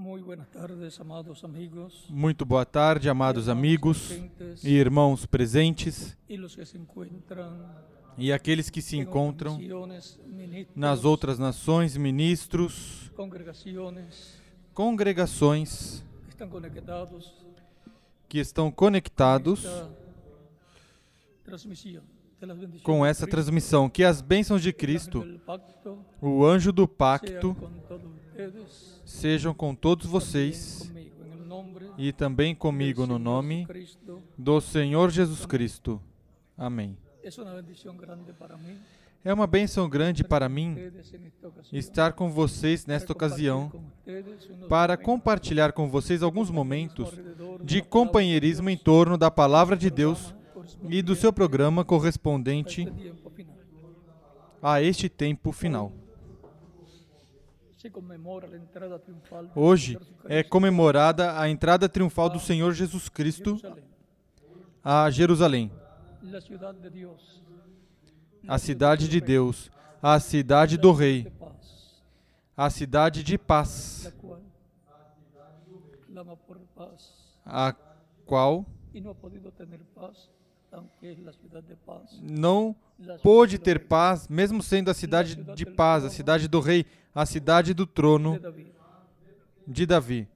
[0.00, 2.06] Muy buenas tardes, amados amigos.
[2.08, 4.64] Muito boa tarde, amados amigos presentes.
[4.64, 6.16] e irmãos presentes.
[6.26, 6.80] Los que se
[8.16, 9.60] e aqueles que se en encontram
[10.74, 13.12] nas outras nações, ministros,
[14.72, 16.02] congregações
[18.26, 19.70] que estão conectados
[22.82, 23.90] com essa transmissão.
[23.90, 25.38] Que as bênçãos de Cristo,
[26.22, 27.54] o anjo do pacto,
[29.04, 30.90] sejam com todos vocês
[31.98, 33.66] e também comigo no nome
[34.38, 36.00] do Senhor Jesus Cristo.
[36.56, 36.96] Amém.
[39.22, 40.76] É uma bênção grande para mim
[41.72, 43.70] estar com vocês nesta ocasião
[44.68, 47.10] para compartilhar com vocês alguns momentos
[47.62, 50.34] de companheirismo em torno da palavra de Deus
[50.88, 52.90] e do seu programa correspondente
[54.62, 55.92] a este tempo final.
[59.54, 63.60] Hoje é comemorada a entrada triunfal do Senhor Jesus Cristo
[64.82, 65.70] a Jerusalém,
[68.48, 69.70] a cidade de Deus,
[70.02, 71.30] a cidade do Rei,
[72.56, 74.12] a cidade de paz
[77.44, 77.74] a
[78.26, 78.66] qual
[82.22, 82.76] não
[83.22, 87.74] pôde ter paz, mesmo sendo a cidade de paz, a cidade do Rei, a cidade
[87.74, 88.38] do trono
[89.66, 90.28] de Davi.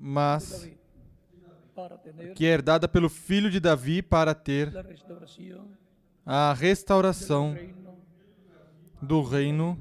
[0.00, 0.70] Mas
[2.34, 4.72] que é herdada pelo filho de Davi para ter
[6.24, 7.56] a restauração
[9.00, 9.78] do reino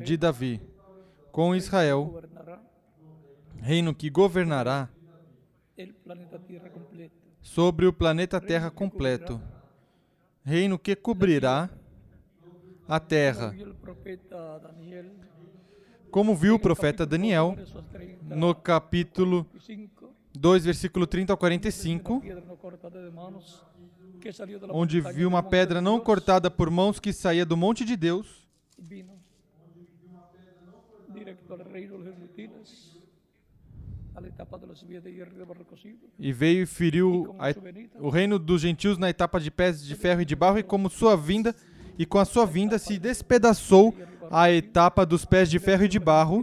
[0.00, 0.60] de Davi
[1.30, 2.22] com Israel,
[3.58, 5.61] reino que governará el planeta Tierra completo.
[7.40, 9.40] Sobre o planeta Terra completo,
[10.44, 11.70] reino que cobrirá
[12.88, 13.54] a terra,
[16.10, 21.36] Como viu o profeta Daniel versos 30 no capítulo y 5, 2, versículo 30 ao
[21.36, 23.64] una 45, piedra no cortada de manos
[24.20, 27.56] que salió de la onde viu uma pedra não cortada por mãos que saía do
[27.56, 28.46] monte de Deus
[36.18, 37.50] e veio e feriu a
[38.00, 40.90] o reino dos gentios na etapa de pés de ferro e de barro, e como
[40.90, 41.54] sua vinda,
[41.98, 43.94] e com a sua vinda se despedaçou
[44.30, 46.42] a etapa dos pés de ferro e de barro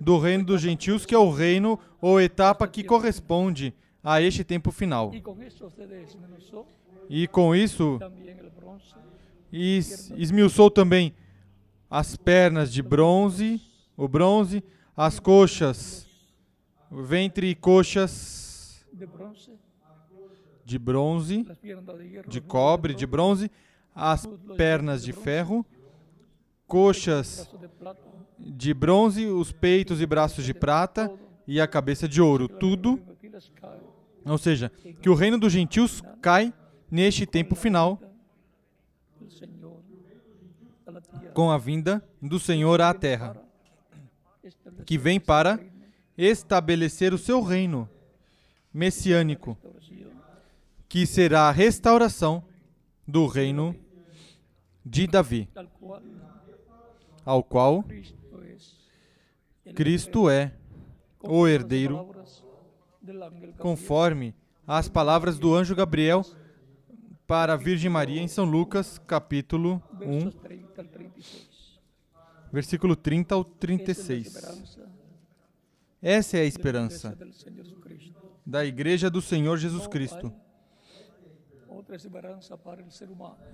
[0.00, 3.72] do reino dos gentios, que é o reino ou etapa que corresponde
[4.02, 5.10] a este tempo final.
[7.08, 7.98] E com isso,
[9.52, 11.14] es- esmiuçou também
[11.90, 13.60] as pernas de bronze,
[13.96, 14.64] o bronze,
[14.96, 16.03] as coxas,
[17.02, 18.84] ventre e coxas.
[20.64, 21.46] De bronze,
[22.26, 23.50] de cobre, de bronze,
[23.94, 25.64] as pernas de ferro,
[26.66, 27.48] coxas
[28.38, 31.12] de bronze, os peitos e braços de prata
[31.46, 32.48] e a cabeça de ouro.
[32.48, 32.98] Tudo,
[34.24, 34.72] ou seja,
[35.02, 36.52] que o reino dos gentios cai
[36.90, 38.00] neste tempo final
[41.34, 43.36] com a vinda do Senhor à terra,
[44.86, 45.60] que vem para
[46.16, 47.88] estabelecer o seu reino
[48.72, 49.56] messiânico,
[50.88, 52.44] que será a restauração
[53.06, 53.74] do reino
[54.84, 55.48] de Davi,
[57.24, 57.84] ao qual
[59.74, 60.52] Cristo é
[61.20, 62.14] o herdeiro,
[63.58, 64.34] conforme
[64.66, 66.24] as palavras do anjo Gabriel
[67.26, 71.54] para a Virgem Maria em São Lucas, capítulo 1, versos 30 al 36.
[72.52, 74.83] versículo 30 ao Esta es la 36.
[76.04, 77.16] Essa é a esperança
[78.44, 80.30] da Igreja do Senhor Jesus Cristo.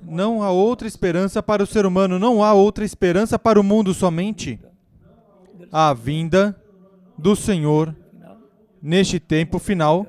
[0.03, 3.95] Não há outra esperança para o ser humano, não há outra esperança para o mundo
[3.95, 4.59] somente
[5.71, 6.61] a vinda
[7.17, 7.95] do Senhor
[8.83, 10.05] neste tempo final,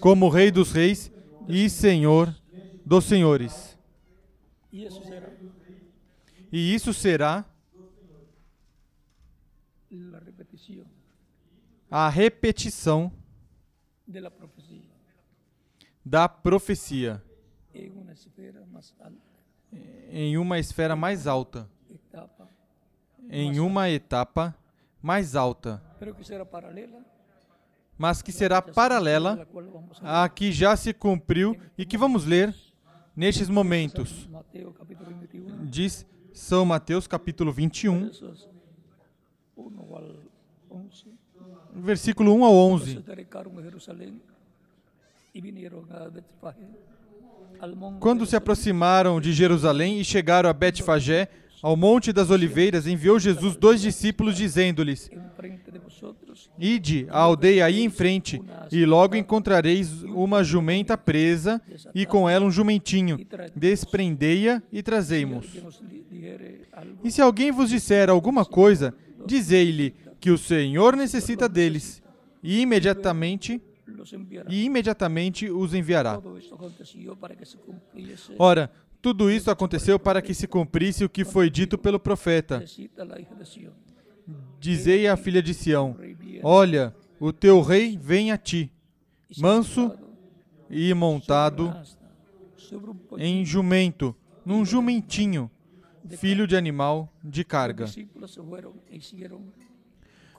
[0.00, 1.12] como Rei dos Reis
[1.46, 2.34] e Senhor
[2.86, 3.76] dos Senhores.
[6.50, 7.44] E isso será
[9.90, 10.86] la repetición
[11.90, 13.12] a repetição
[16.04, 17.22] da profecia.
[20.10, 21.68] Em uma esfera mais alta,
[23.28, 24.56] em uma etapa
[25.00, 25.82] mais alta,
[27.96, 29.46] mas que será paralela
[30.02, 32.54] a que já se cumpriu e que vamos ler
[33.14, 34.26] nestes momentos.
[34.26, 38.10] Mateo capítulo 21, Diz São Mateus capítulo 21,
[41.78, 42.98] versículo 1 ao Se 11.
[42.98, 44.20] acercaron a Jerusalén
[45.34, 46.66] y vinieron a Betfagé,
[47.60, 51.28] al monte Quando se aproximaram de Jerusalém e chegaram a Betfagé,
[51.60, 55.10] Ao Monte das Oliveiras enviou Jesus dois discípulos, dizendo-lhes:
[56.56, 58.40] Ide à aldeia aí em frente,
[58.70, 61.60] e logo encontrareis uma jumenta presa,
[61.94, 63.18] e com ela um jumentinho.
[63.56, 65.46] Desprendei-a e trazei-mos.
[67.02, 68.94] E se alguém vos disser alguma coisa,
[69.26, 72.02] dizei-lhe que o Senhor necessita deles,
[72.42, 73.60] e imediatamente,
[74.48, 76.20] e imediatamente os enviará.
[78.38, 78.70] Ora,
[79.00, 82.64] tudo isso aconteceu para que se cumprisse o que foi dito pelo profeta.
[84.60, 85.96] Dizei à filha de Sião:
[86.42, 88.70] Olha, o teu rei vem a ti,
[89.38, 89.92] manso
[90.68, 91.74] e montado
[93.16, 94.14] em jumento,
[94.44, 95.50] num jumentinho,
[96.10, 97.86] filho de animal de carga.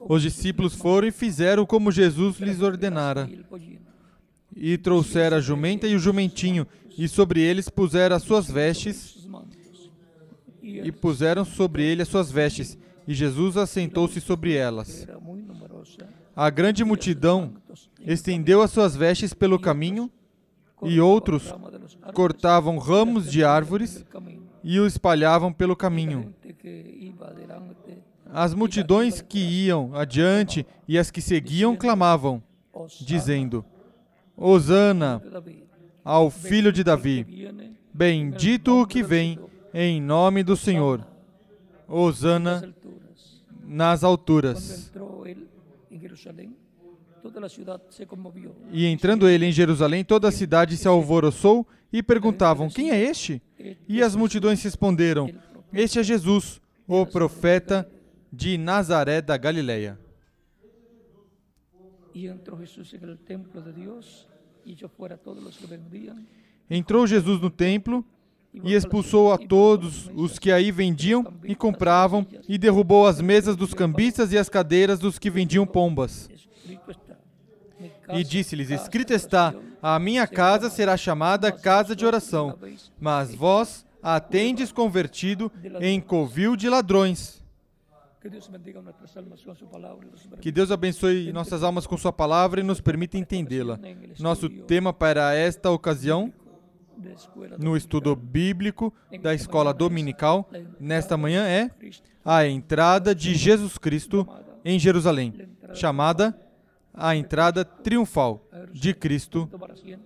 [0.01, 3.30] Os discípulos foram e fizeram como Jesus lhes ordenara.
[4.56, 6.66] E trouxeram a jumenta e o jumentinho,
[6.98, 9.28] e sobre eles puseram as suas vestes,
[10.62, 12.78] e puseram sobre ele as suas vestes.
[13.07, 15.07] E Jesus assentou-se sobre elas.
[16.36, 17.54] A grande multidão
[18.01, 20.10] estendeu as suas vestes pelo caminho,
[20.84, 21.54] e outros
[22.13, 24.06] cortavam ramos de árvores
[24.63, 26.34] e o espalhavam pelo caminho.
[28.31, 32.42] As multidões que iam adiante e as que seguiam clamavam,
[33.02, 33.66] dizendo:
[34.38, 35.22] Hosana
[36.04, 37.26] ao filho de Davi.
[37.94, 39.40] Bendito o que vem
[39.74, 41.06] em nome do Senhor.
[41.88, 42.74] Hosana
[43.64, 44.92] nas alturas.
[48.72, 53.42] E entrando ele em Jerusalém, toda a cidade se alvoroçou e perguntavam: Quem é este?
[53.88, 55.30] E as multidões responderam:
[55.74, 57.90] Este é Jesus, o profeta
[58.31, 59.98] de Nazaré da Galileia.
[66.70, 68.06] Entrou Jesus no templo
[68.54, 73.74] e expulsou a todos os que aí vendiam e compravam, e derrubou as mesas dos
[73.74, 76.30] cambistas e as cadeiras dos que vendiam pombas.
[78.12, 82.58] E disse-lhes: Escrito está: A minha casa será chamada casa de oração,
[83.00, 87.38] mas vós a tendes convertido em covil de ladrões.
[88.21, 90.06] Que Dios bendiga nuestras almas con su palabra
[90.42, 93.80] Que Deus abençoe nossas almas com Sua palavra e nos permita entendê-la.
[94.19, 96.33] Nosso tema para esta ocasião,
[97.57, 101.71] no estudo bíblico da escola dominical, nesta manhã é
[102.25, 104.27] a entrada de Jesus Cristo
[104.65, 105.33] em Jerusalém,
[105.74, 106.38] chamada
[106.94, 109.50] a entrada triunfal de Cristo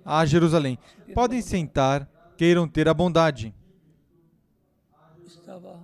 [0.05, 0.77] a Jerusalém.
[1.15, 2.07] Podem sentar,
[2.37, 3.55] queiram ter a bondade.
[5.25, 5.79] Estaba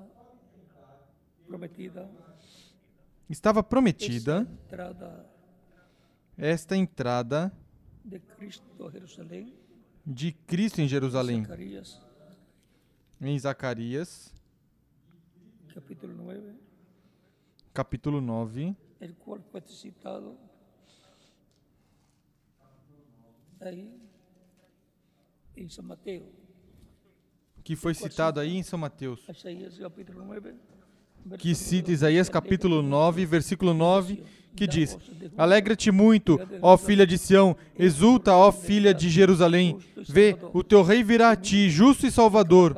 [1.48, 2.08] prometida
[3.30, 4.48] Estava prometida
[6.36, 7.54] esta entrada
[8.04, 8.20] de
[10.48, 11.46] Cristo em Jerusalém.
[13.22, 14.34] Em Zacarias,
[15.74, 16.56] capítulo 9,
[17.74, 20.36] capítulo 9, el cual fue citado
[23.60, 24.02] ahí
[25.56, 26.32] en San Mateo.
[27.64, 29.28] que foi citado aí em São Mateus.
[29.30, 30.56] Isaías capítulo 9,
[31.38, 34.24] que cita Isaías capítulo 9, versículo 9,
[34.56, 34.98] que diz:
[35.38, 39.78] Alegra-te muito, ó filha de Sião, exulta, ó filha de Jerusalém.
[40.08, 42.76] Vê, o teu rei virá a ti, justo e salvador,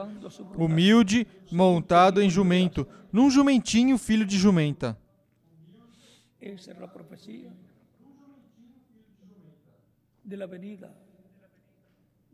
[0.58, 4.98] humilde, montado em jumento, num jumentinho filho de jumenta.
[6.40, 7.52] Esa es la profecía
[10.26, 10.92] de la venida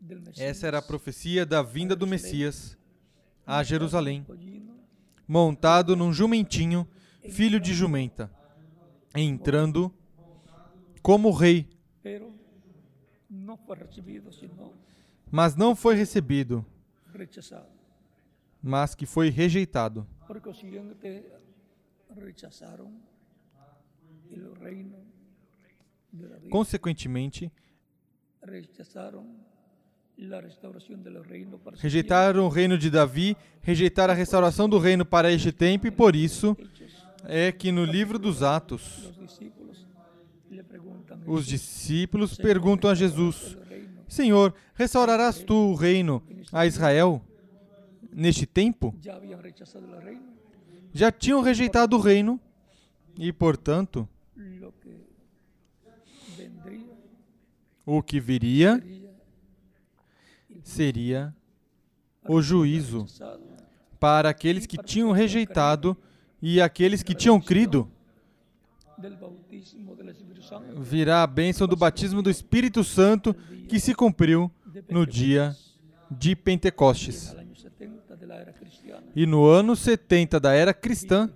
[0.00, 0.38] del Mesías.
[0.38, 2.78] Essa era a profecia da vinda do Messias
[3.46, 4.24] a Jerusalém,
[5.28, 6.88] montado num jumentinho,
[7.30, 8.32] filho de jumenta,
[9.14, 9.94] entrando
[11.02, 11.68] como rei,
[15.30, 16.64] mas não foi recebido,
[18.62, 20.06] mas que foi rejeitado.
[20.26, 20.50] Porque
[22.16, 23.00] rechazaron
[24.30, 24.96] el reino
[26.50, 27.52] Consequentemente,
[28.42, 29.46] rechazaron
[31.76, 36.16] rejeitaram o reino de Davi, rejeitaram a restauração do reino para este tempo, e por
[36.16, 36.56] isso
[37.24, 39.12] é que no livro dos Atos,
[41.26, 43.56] os discípulos perguntam a Jesus:
[44.08, 46.22] Senhor, restaurarás tu o reino
[46.52, 47.22] a Israel
[48.12, 48.94] neste tempo?
[50.92, 52.40] Já tinham rejeitado o reino
[53.16, 54.08] e, portanto,
[57.86, 58.82] o que viria
[60.68, 61.34] seria
[62.28, 63.06] o juízo
[63.98, 65.96] para aqueles que tinham rejeitado
[66.42, 67.90] e aqueles que tinham crido.
[70.76, 73.34] Virá a bênção do batismo do Espírito Santo
[73.68, 74.50] que se cumpriu
[74.90, 75.56] no dia
[76.10, 80.52] de Pentecostes, al año 70 del de la era cristiana, E no ano 70 da
[80.52, 81.30] era cristã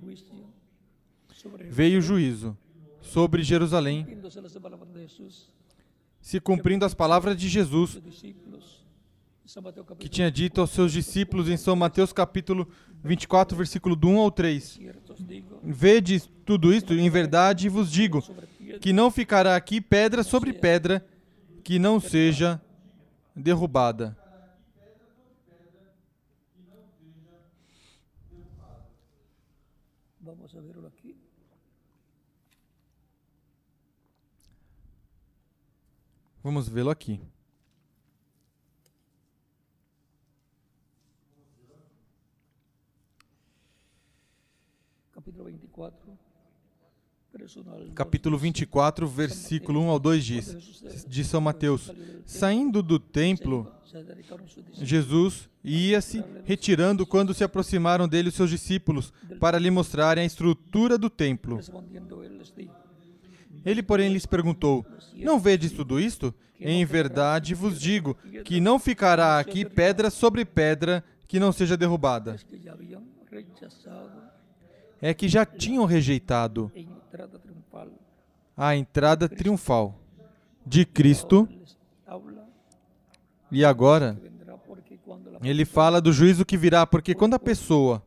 [1.69, 2.57] veio o juízo
[3.01, 4.07] sobre Jerusalém,
[6.21, 8.01] se cumprindo as palavras de Jesus
[9.99, 12.69] que tinha dito aos seus discípulos em São Mateus capítulo
[13.05, 14.65] 24, versículo do 1 ao 3.
[14.65, 18.23] cierto os digo, Vedes tudo isto, em verdade vos digo,
[18.81, 21.05] que não ficará aqui pedra sobre pedra
[21.63, 22.61] que não seja
[23.35, 24.17] derrubada.
[30.21, 31.17] Vamos a verlo aquí.
[36.43, 37.21] Vamos vê-lo aqui.
[45.13, 46.19] Capítulo 24, verso 1 al 2.
[47.95, 51.91] Capítulo 24, versículo 1 ao 2 diz, de São Mateus:
[52.25, 53.71] Saindo do templo,
[54.75, 60.97] Jesus ia-se retirando quando se aproximaram dele os seus discípulos para lhe mostrarem a estrutura
[60.97, 61.61] do templo.
[63.65, 64.85] Ele, porém, lhes perguntou:
[65.15, 66.35] Não vedes tudo isto?
[66.61, 72.37] Em verdade vos digo que não ficará aqui pedra sobre pedra que não seja derrubada.
[75.03, 76.71] É que já tinham rejeitado
[78.57, 79.99] a entrada triunfal
[80.65, 81.49] de Cristo
[83.51, 84.17] e agora
[85.43, 88.01] ele fala do juízo que virá, porque quando a pessoa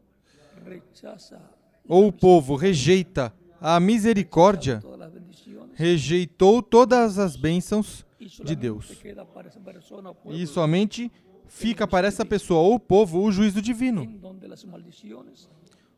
[1.86, 4.82] ou o povo rejeita a misericórdia,
[5.74, 8.06] rejeitou todas as bênçãos
[8.42, 8.90] de Deus.
[10.24, 11.12] o E somente
[11.48, 14.08] fica para essa pessoa ou povo o juízo divino,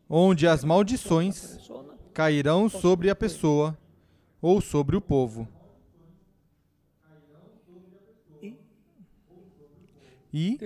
[0.09, 1.57] onde as maldições
[2.13, 3.77] cairão sobre a pessoa
[4.41, 5.47] ou sobre o povo.
[10.31, 10.57] E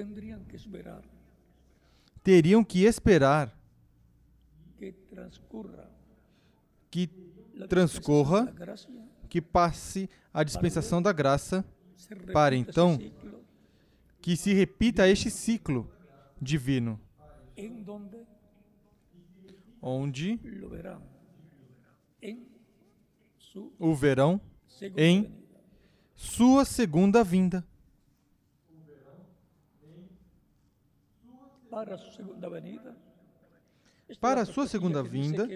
[2.24, 3.56] teriam que esperar.
[6.90, 7.10] que
[7.70, 8.54] transcorra,
[9.30, 11.64] que passe a dispensação da graça,
[12.34, 13.00] para então
[14.22, 15.90] que se repita este ciclo
[16.40, 17.00] divino,
[19.82, 20.40] onde?
[23.80, 25.34] O verão segunda em
[26.16, 27.66] sua segunda vinda.
[31.70, 32.98] Para su segunda venida.
[34.08, 35.48] esta Para la sua segunda vinda,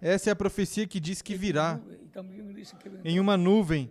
[0.00, 1.80] Essa é a profecia que diz que virá
[3.04, 3.90] em uma nuvem,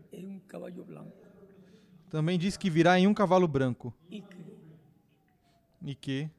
[2.10, 3.94] também diz que virá em um cavalo branco
[5.82, 6.30] e que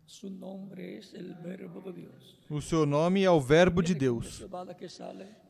[2.48, 4.44] o seu nome é o Verbo de Deus.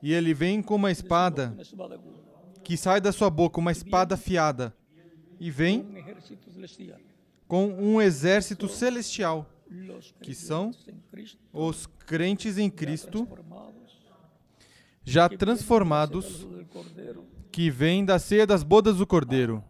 [0.03, 1.57] E ele vem com uma espada
[2.63, 4.75] que sai da sua boca, uma espada afiada,
[5.39, 5.87] e vem
[7.49, 9.47] com um exército celestial.
[10.21, 10.73] Que são
[11.53, 13.29] Os crentes em Cristo,
[15.05, 16.47] já transformados,
[17.53, 19.65] que vêm da ceia das bodas do Cordeiro,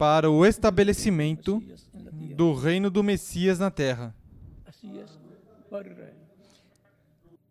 [0.00, 1.62] para o estabelecimento
[2.34, 4.14] do reino do Messias na terra.
[4.64, 5.10] Así es
[5.68, 6.14] para Israel.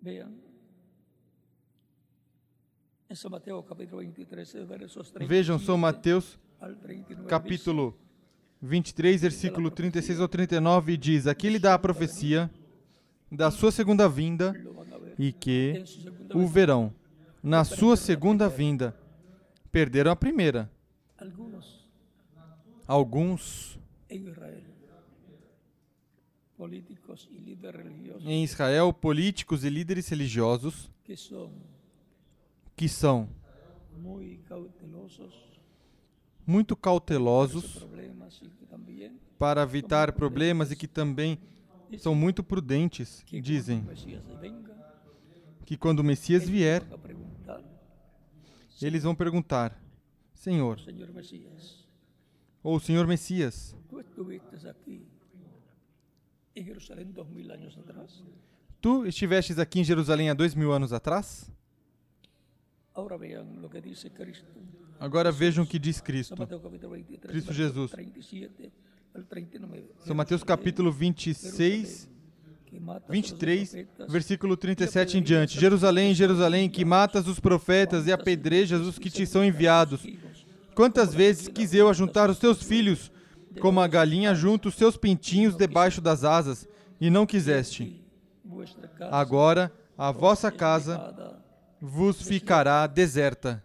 [0.02, 0.32] Vean.
[3.08, 7.30] En San Mateo capítulo 23, versos 37 Vejam São Mateus, al 39.
[7.30, 7.96] capítulo
[8.64, 12.50] 23, versículo 36 ao 39, e diz: Aqui lhe dá a profecia
[13.32, 14.56] da sua segunda vinda
[15.20, 15.84] e que
[16.34, 16.92] o verão.
[17.44, 18.98] Na sua segunda vinda,
[19.72, 20.68] perderam a primeira.
[22.90, 23.78] Alguns
[28.26, 30.90] em Israel, políticos e líderes religiosos,
[32.76, 33.30] que são
[36.48, 37.86] muito cautelosos
[39.38, 41.38] para evitar problemas e que também
[42.00, 43.86] são muito prudentes, dizem
[45.64, 46.82] que quando o Messias vier,
[48.82, 49.80] eles vão perguntar:
[50.34, 50.80] Senhor,
[52.64, 55.06] Ou Senhor Messias, tú estuviste aquí
[56.56, 58.22] en Jerusalén dos mil años atrás.
[58.82, 61.50] tu estivestes aqui em Jerusalém há dois mil anos atrás?
[65.00, 66.36] Agora vejam o que diz Cristo.
[66.38, 67.92] Mateo capítulo 23, Cristo Jesus.
[67.92, 68.72] 37
[69.16, 69.84] al 39.
[70.06, 72.10] São Mateus capítulo 26,
[72.66, 75.58] que mata a los 23, profetas, versículo 37 em diante.
[75.58, 80.06] Jerusalém, Jerusalém, que matas os profetas e apedrejas os que te são enviados.
[80.76, 83.12] Quantas vezes quis eu ajuntar os teus filhos,
[83.60, 86.68] como a galinha junta os seus pintinhos debaixo das asas,
[87.00, 88.04] e não quiseste.
[89.12, 91.40] Agora a vossa casa
[91.82, 93.64] vos ficará deserta.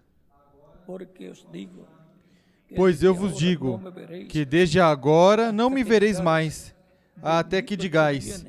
[2.77, 3.81] Pois eu vos digo
[4.29, 6.75] que desde agora não me vereis mais,
[7.23, 8.45] até que digais: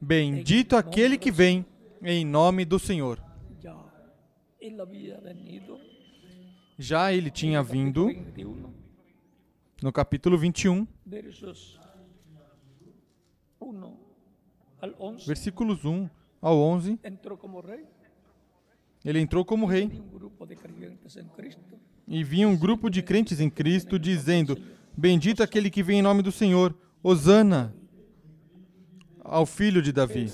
[0.00, 1.64] Bendito aquele que vem
[2.02, 3.22] em nome do Senhor.
[6.80, 8.72] Já ele tinha vindo, 21,
[9.82, 11.78] no capítulo 21, versos
[13.60, 13.96] 1
[14.80, 16.08] al 11, versículos 1
[16.40, 17.86] ao 11, entró como rey
[19.04, 19.90] ele entrou como rei.
[22.08, 24.56] E vinha um grupo de crentes em Cristo dizendo:
[24.96, 27.74] Bendito aquele que vem em nome do Senhor, Hosana
[29.20, 30.32] ao filho de Davi.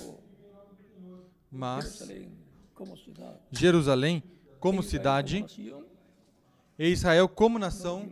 [1.51, 2.09] Mas
[3.51, 4.23] Jerusalém,
[4.61, 5.45] como cidade,
[6.79, 8.09] e Israel, como nação,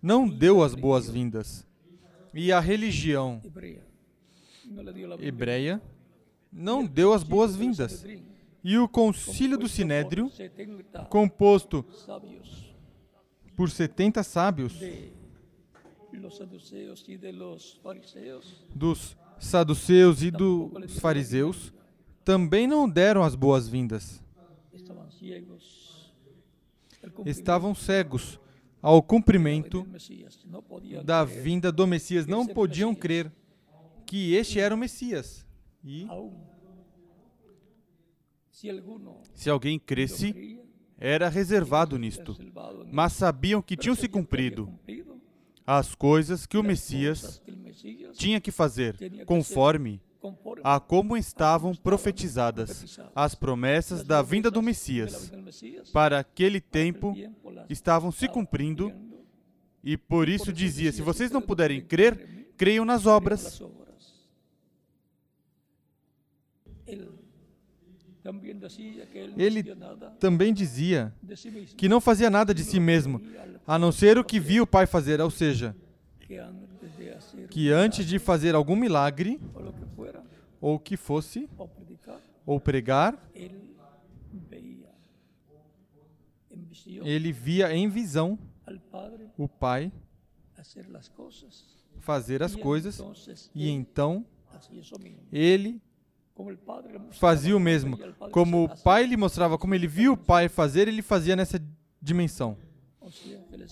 [0.00, 1.66] não deu as boas-vindas.
[2.34, 3.42] E a religião
[5.20, 5.80] hebreia
[6.52, 8.04] não deu as boas-vindas.
[8.64, 11.84] E o concílio do Sinédrio, 70 composto
[13.56, 14.74] por 70 sábios.
[18.74, 21.72] Dos saduceus e dos fariseus,
[22.24, 24.22] também não deram as boas-vindas.
[24.74, 25.62] estaban ciegos.
[25.62, 26.91] El cumplimiento
[27.24, 28.40] Estavam cegos
[28.80, 29.86] ao cumprimento
[31.04, 32.26] da vinda do Messias.
[32.26, 33.32] Não podiam crer
[34.06, 35.46] que este era o Messias.
[35.84, 36.06] E
[39.34, 40.60] se alguém cresce,
[40.98, 42.36] era reservado nisto.
[42.92, 44.72] Mas sabiam que tinham se cumprido
[45.66, 47.42] as coisas que o Messias
[48.12, 50.00] tinha que fazer, conforme
[50.62, 55.32] a como estavam profetizadas as promessas da vinda do Messias.
[55.92, 57.14] Para aquele el tempo
[57.68, 58.92] estavam se cumprindo
[59.82, 63.62] e por isso dizia: se vocês não puderem crer, creiam nas obras.
[69.36, 69.74] Ele
[70.20, 71.12] também dizia
[71.76, 73.20] que não fazia nada de si mesmo,
[73.66, 75.74] a não ser o que via o Pai fazer, ou seja,
[77.50, 79.40] que antes de fazer algum milagre,
[80.60, 81.48] ou que fosse,
[82.46, 83.18] ou pregar,
[87.04, 88.38] ele via em visão
[89.36, 89.92] o Pai
[91.98, 93.02] fazer as coisas
[93.54, 94.24] e então
[95.32, 95.80] ele
[97.10, 97.98] fazia o mesmo.
[98.30, 101.62] Como o Pai lhe mostrava como ele via o Pai fazer, ele fazia nessa
[102.00, 102.56] dimensão.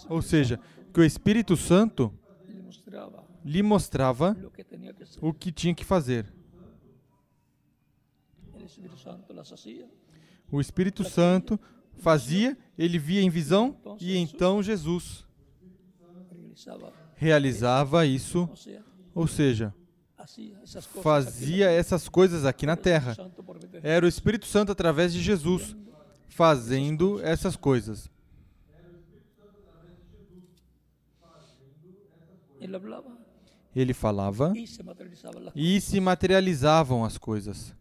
[0.09, 0.61] Ou seja,
[0.93, 2.13] que o Espírito Santo
[3.45, 4.37] lhe mostrava
[5.21, 6.33] o que tinha que fazer.
[10.51, 11.59] O Espírito Santo
[11.99, 15.27] fazia, ele via em visão e então Jesus
[17.15, 18.49] realizava isso,
[19.15, 19.75] ou seja,
[21.03, 23.17] fazia essas coisas aqui na terra.
[23.83, 25.77] Era o Espírito Santo através de Jesus
[26.29, 28.11] fazendo essas coisas.
[33.75, 34.53] Ele falava
[35.55, 37.73] e se materializavam as coisas.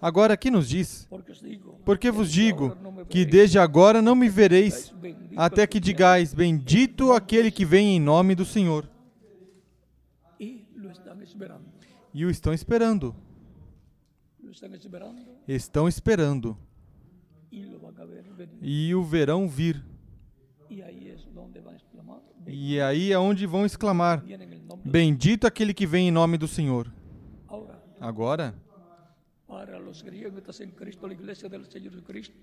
[0.00, 1.08] Agora aqui nos diz:
[1.84, 2.76] porque vos digo
[3.08, 4.94] que desde agora não me vereis,
[5.36, 8.88] até que digais: Bendito aquele que vem em nome do Senhor.
[12.14, 13.16] E o estão esperando.
[15.48, 16.56] Estão esperando.
[18.62, 19.84] E o verão vir.
[22.46, 24.22] E aí é onde vão exclamar:
[24.84, 26.92] Bendito aquele que vem em nome do Senhor.
[28.00, 28.54] Agora,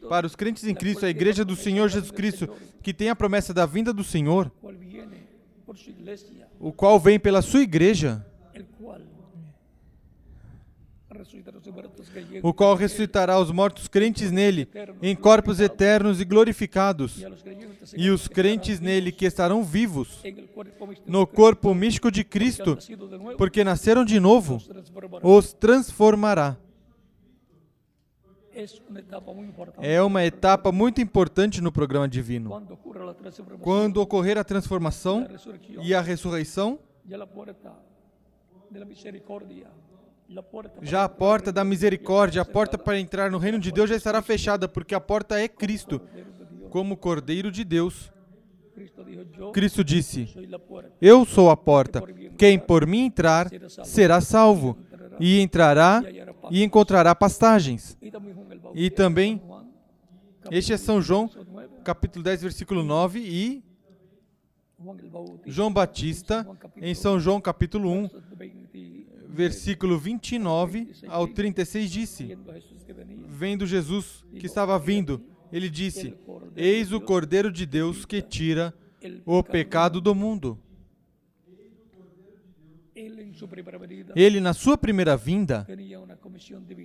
[0.09, 2.49] para os crentes em Cristo, a igreja do Senhor Jesus Cristo,
[2.81, 4.51] que tem a promessa da vinda do Senhor,
[6.59, 8.25] o qual vem pela sua igreja,
[12.43, 14.67] o qual ressuscitará os mortos crentes nele,
[15.01, 17.23] em corpos eternos e glorificados,
[17.95, 20.21] e os crentes nele que estarão vivos
[21.05, 22.77] no corpo místico de Cristo,
[23.37, 24.61] porque nasceram de novo,
[25.21, 26.57] os transformará.
[29.79, 32.61] É uma etapa muito importante no programa divino.
[33.61, 35.27] Quando ocorrer a transformação
[35.81, 36.77] e a ressurreição,
[40.81, 44.21] já a porta da misericórdia, a porta para entrar no reino de Deus já estará
[44.21, 46.01] fechada, porque a porta é Cristo,
[46.69, 48.11] como Cordeiro de Deus.
[49.53, 50.29] Cristo disse.
[51.01, 52.01] Eu sou a porta.
[52.37, 53.49] Quem por mim entrar
[53.83, 54.77] será salvo,
[55.19, 56.01] e entrará
[56.49, 57.97] e encontrará pastagens.
[58.73, 59.41] E também,
[60.49, 63.63] este é São João, verso 9, capítulo 10, versículo 9, e
[65.45, 69.00] João Batista, em São João, capítulo 1, verso 20,
[69.31, 72.37] versículo 29 ao 36, disse:
[73.27, 76.13] Vendo Jesus que estava vindo, ele disse:
[76.55, 78.73] Eis o Cordeiro de Deus que tira
[79.25, 80.59] o pecado do mundo.
[84.15, 85.65] Ele, na sua primeira vinda,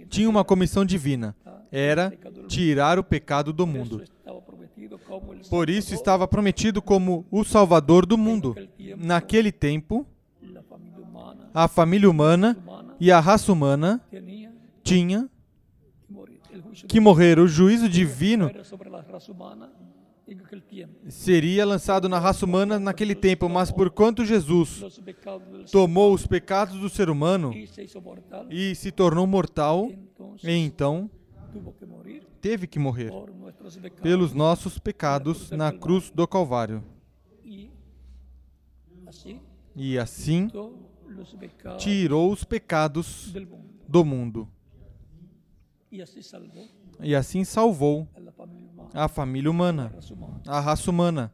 [0.08, 1.36] tinha uma comissão divina:
[1.70, 2.12] era
[2.48, 4.02] tirar o pecado do mundo.
[5.50, 8.54] Por isso estava prometido como o Salvador do mundo.
[8.96, 10.06] Naquele tempo,
[11.56, 12.54] a família humana
[13.00, 14.04] e a raça humana
[14.84, 15.26] tinha
[16.86, 17.38] que morrer.
[17.38, 18.50] O juízo divino
[21.08, 24.84] seria lançado na raça humana naquele tempo, mas por quanto Jesus
[25.72, 27.54] tomou os pecados do ser humano
[28.50, 29.90] e se tornou mortal,
[30.44, 31.10] então
[32.42, 33.10] teve que morrer
[34.02, 36.84] pelos nossos pecados na cruz do Calvário.
[39.74, 40.50] E assim
[41.78, 43.32] tirou os pecados
[43.88, 44.48] do mundo.
[47.00, 48.08] E assim salvou
[48.92, 49.92] a família humana,
[50.46, 51.32] a raça humana.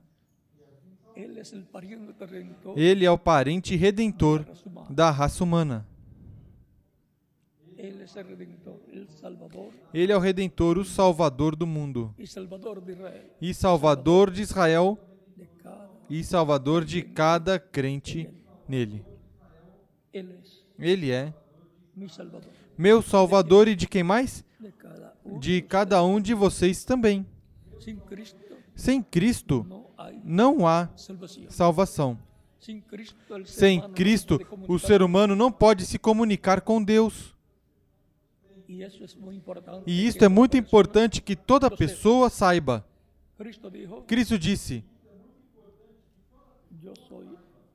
[2.76, 4.46] Ele é o parente redentor
[4.90, 5.86] da raça humana.
[9.92, 12.14] Ele é o redentor, o salvador do mundo.
[13.40, 14.98] E salvador de Israel
[16.08, 18.28] e salvador de cada crente
[18.68, 19.04] nele.
[20.78, 21.32] Ele é
[22.76, 24.44] meu salvador e de quem mais?
[25.38, 27.26] De cada um de vocês também.
[28.74, 29.66] Sem Cristo
[30.24, 30.88] não há
[31.48, 32.18] salvação.
[33.44, 37.34] Sem Cristo, o ser humano não pode se comunicar com Deus.
[39.86, 42.86] E isto é muito importante que toda pessoa saiba.
[44.06, 44.84] Cristo disse: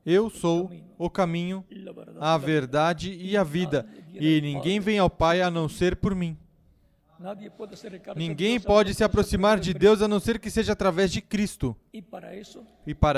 [0.09, 1.65] Eu sou o caminho,
[2.17, 6.37] a verdade e a vida, e ninguém vem ao Pai a não ser por mim.
[8.15, 9.73] Ninguém pode se aproximar de.
[9.73, 11.75] Deus a não ser que seja através de Cristo.
[11.91, 12.33] E para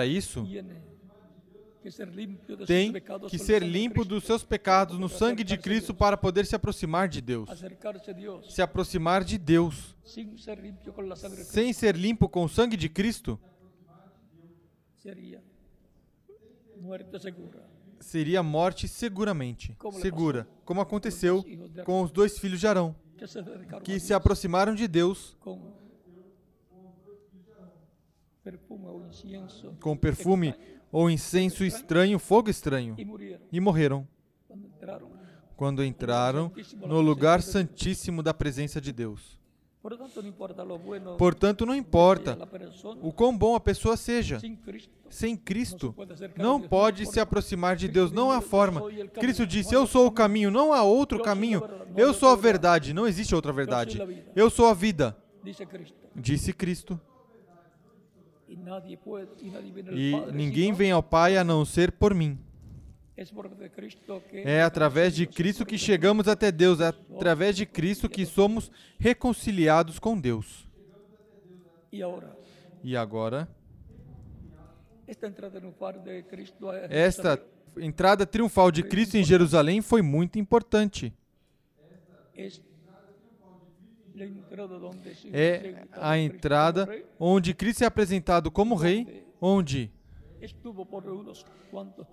[0.08, 0.48] isso,
[2.66, 2.92] tem
[3.30, 7.22] que ser limpo dos seus pecados no sangue de Cristo para poder se aproximar de
[7.22, 7.52] Deus.
[8.50, 9.96] Se aproximar de Deus.
[11.44, 13.40] Sem ser limpo com o sangue de Cristo,
[14.98, 15.49] sería
[16.80, 17.64] muerte segura.
[18.00, 19.76] seria morte seguramente.
[20.02, 20.48] Segura.
[20.66, 21.44] Como aconteceu
[21.86, 22.96] com os dois filhos de Arão,
[23.84, 25.38] Que se aproximaram de Deus
[29.80, 30.56] com perfume
[30.92, 32.96] ou incenso estranho, fogo estranho,
[33.52, 34.08] e morreram
[35.56, 36.52] quando entraram
[36.88, 39.39] no lugar santíssimo da presença de Deus.
[41.18, 42.38] Portanto, não importa
[43.02, 44.38] o quão bom a pessoa seja,
[45.10, 45.96] sem Cristo,
[46.36, 48.82] não pode se aproximar de Deus, não há forma.
[49.14, 51.64] Cristo disse: Eu sou o caminho, não há outro caminho.
[51.96, 54.02] Eu sou a verdade, não existe outra verdade.
[54.36, 55.16] Eu sou a vida,
[56.14, 57.00] disse Cristo.
[59.92, 62.38] E ninguém vem ao Pai a não ser por mim.
[64.34, 70.00] É através de Cristo que chegamos até Deus, é através de Cristo que somos reconciliados
[70.00, 70.68] com Deus.
[72.84, 73.50] E agora,
[76.90, 77.42] esta
[77.78, 81.14] entrada triunfal de Cristo em Jerusalém foi muito importante.
[85.32, 89.92] É a entrada onde Cristo é apresentado como rei, onde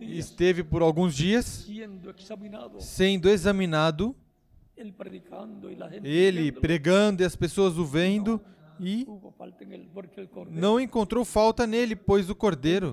[0.00, 1.66] esteve por alguns dias
[2.78, 4.14] sendo examinado,
[6.04, 8.40] ele pregando e as pessoas o vendo,
[8.78, 9.06] e
[10.50, 12.92] não encontrou falta nele, pois o cordeiro,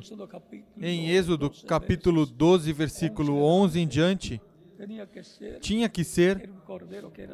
[0.78, 4.42] em Êxodo 12, capítulo 12, versículo 11 em diante,
[5.60, 6.50] tinha que ser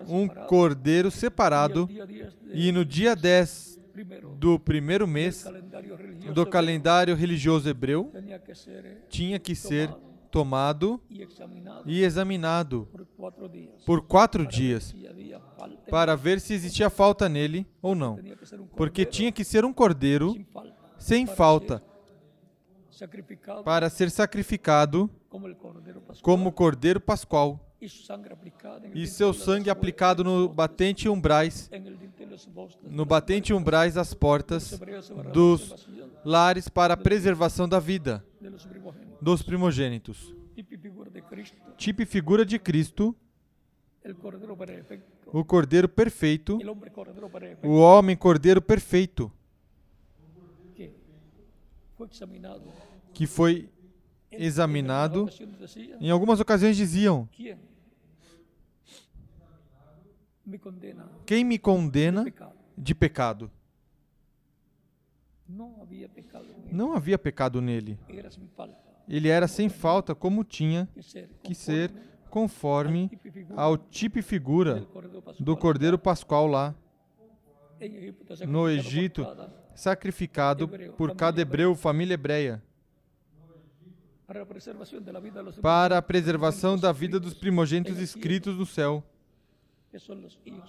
[0.08, 3.89] um cordeiro separado, día 10 de e no dia 10 primero
[4.38, 5.46] do primeiro mês
[6.34, 8.12] do calendário religioso hebreu,
[9.10, 9.90] tinha que ser
[10.32, 11.02] tomado
[11.86, 12.88] e examinado
[13.86, 14.94] por quatro dias.
[15.90, 18.20] para ver se existia falta nele ou não.
[18.76, 20.36] Porque tinha que ser um cordeiro
[20.98, 21.84] sem falta.
[23.64, 25.10] para ser sacrificado
[26.22, 31.70] como cordeiro pascual e seu sangue aplicado no batente umbrais,
[32.84, 34.78] no batente umbrais das portas
[35.32, 35.88] dos
[36.26, 38.26] lares para a preservação da vida
[39.22, 40.36] dos primogênitos.
[40.56, 43.16] Tipo y figura de Cristo, Tipo e figura de Cristo,
[44.66, 46.60] perfecto, o cordeiro perfeito,
[47.64, 49.32] o homem cordeiro perfeito,
[53.14, 53.70] que foi
[54.32, 55.30] examinado.
[56.02, 57.69] Em algumas ocasiões diziam: ¿quién
[60.50, 62.56] me condena Quem me de condena pecado?
[62.78, 63.52] de pecado?
[65.48, 66.46] No había pecado.
[66.72, 67.98] Não havia pecado nele.
[69.08, 70.88] Ele era sem falta, como tinha
[71.42, 71.92] que ser
[72.30, 74.86] conforme tipo ao tipo e figura
[75.40, 76.76] do Cordeiro Pascual lá,
[78.48, 79.26] no Egito,
[79.74, 82.62] sacrificado por cada hebreu, família hebreia,
[84.28, 84.44] para
[85.98, 89.04] a preservação da vida dos primogênitos escritos no céu,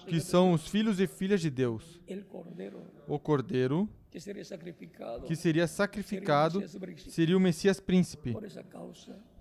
[0.07, 1.99] que são os filhos e filhas de Deus.
[3.07, 7.11] O Cordeiro, que sería sacrificado que seria sacrificado, príncipe.
[7.11, 8.35] seria o Messias príncipe.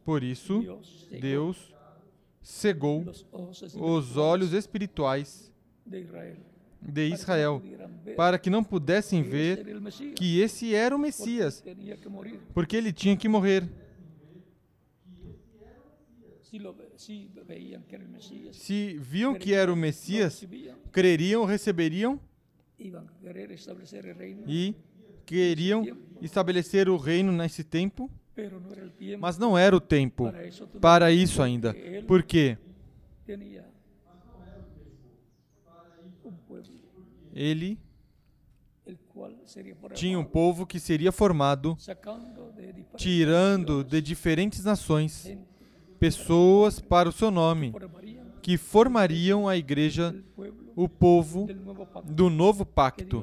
[0.05, 0.63] Por isso,
[1.11, 1.75] Deus
[2.43, 3.05] cegou
[3.75, 5.51] os olhos espirituais
[6.83, 7.63] de Israel
[8.17, 9.65] para que não pudessem ver
[10.15, 11.63] que esse era o Messias,
[12.55, 13.69] porque ele tinha que morrer.
[13.69, 13.69] Si,
[15.19, 16.40] lo, ve- si veían que era el Mesías,
[18.53, 20.45] Se viam que era o Messias,
[20.93, 22.19] creriam, receberiam
[24.47, 24.75] e
[25.27, 25.85] queriam
[26.21, 28.11] estabelecer o reino nesse tempo,
[29.19, 30.25] mas não era o tempo
[30.81, 31.75] para isso ainda.
[32.07, 32.57] porque
[37.33, 37.79] ele
[39.95, 41.77] tinha um povo que seria formado
[42.97, 45.27] tirando de diferentes nações
[46.01, 47.73] pessoas para o seu nome,
[48.43, 50.17] que formariam a igreja,
[50.75, 51.47] o povo
[52.05, 53.23] do novo pacto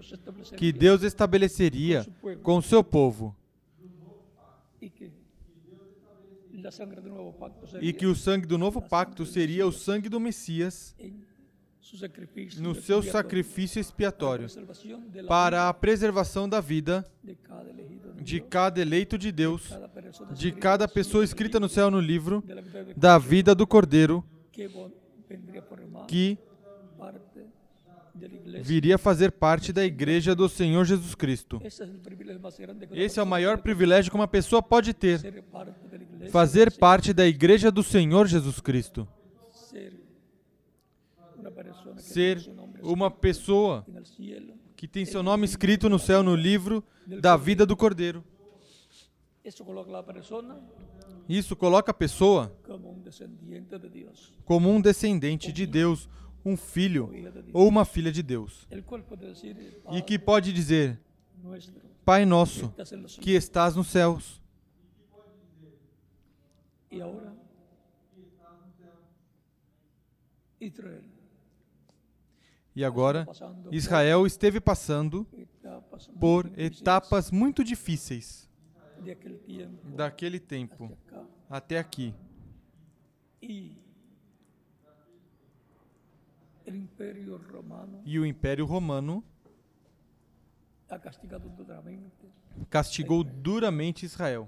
[0.56, 2.06] que Deus estabeleceria
[2.44, 3.36] com o seu povo
[7.82, 10.96] e que o sangue do novo pacto seria o sangue do Messias
[12.60, 14.48] no seu sacrifício para expiatório
[15.28, 17.06] para a preservação da vida
[18.22, 19.72] de cada eleito de Deus,
[20.32, 22.44] de cada pessoa escrita no céu no livro
[22.96, 24.24] da vida do Cordeiro
[26.08, 26.38] que
[28.64, 31.62] viria fazer parte da igreja do Senhor Jesus Cristo.
[32.92, 35.44] Esse é o maior privilégio que uma pessoa pode ter.
[36.32, 39.08] Fazer parte da igreja do Senhor Jesus Cristo.
[39.70, 39.94] ser
[41.38, 42.40] una persona que Ser
[42.82, 43.86] uma pessoa
[44.76, 48.24] que tem seu nome escrito no céu no livro da vida do Cordeiro.
[51.30, 52.56] Isso coloca a pessoa
[54.46, 56.10] como um descendente de Deus,
[56.46, 57.12] um filho
[57.54, 58.68] ou uma filha de Deus.
[59.92, 61.00] E que pode dizer:
[62.04, 62.74] Pai nosso,
[63.22, 64.42] que estás nos céus.
[66.90, 67.36] Y ahora,
[70.60, 71.04] Israel,
[72.78, 78.48] E agora, pasando Israel esteve passando por etapas muy por etapas muito difíceis.
[79.96, 80.96] Daquele tempo.
[81.50, 82.14] até aqui.
[83.42, 83.80] E
[88.20, 89.24] o Império Romano
[92.70, 94.48] castigou duramente Israel.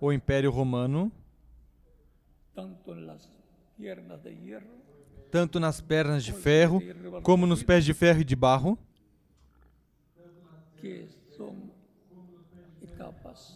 [0.00, 1.12] O Império Romano,
[2.52, 3.06] tanto en
[5.30, 6.82] tanto nas pernas de ferro,
[7.22, 8.78] como nos pés de ferro e de barro,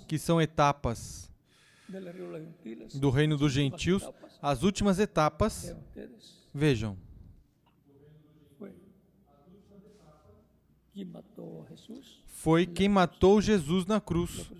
[0.06, 1.30] que são etapas
[2.94, 4.08] do reino dos gentios,
[4.40, 5.74] as últimas etapas,
[6.52, 6.96] vejam,
[12.26, 14.50] foi quem matou Jesus na cruz.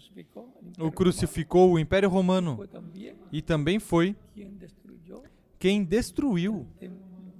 [0.78, 2.58] O crucificou o Império romano,
[3.30, 4.16] e também foi
[5.64, 6.68] quem destruiu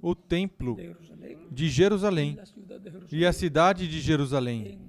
[0.01, 0.75] o templo
[1.51, 2.35] de Jerusalém
[3.11, 4.81] e a cidade de Jerusalém.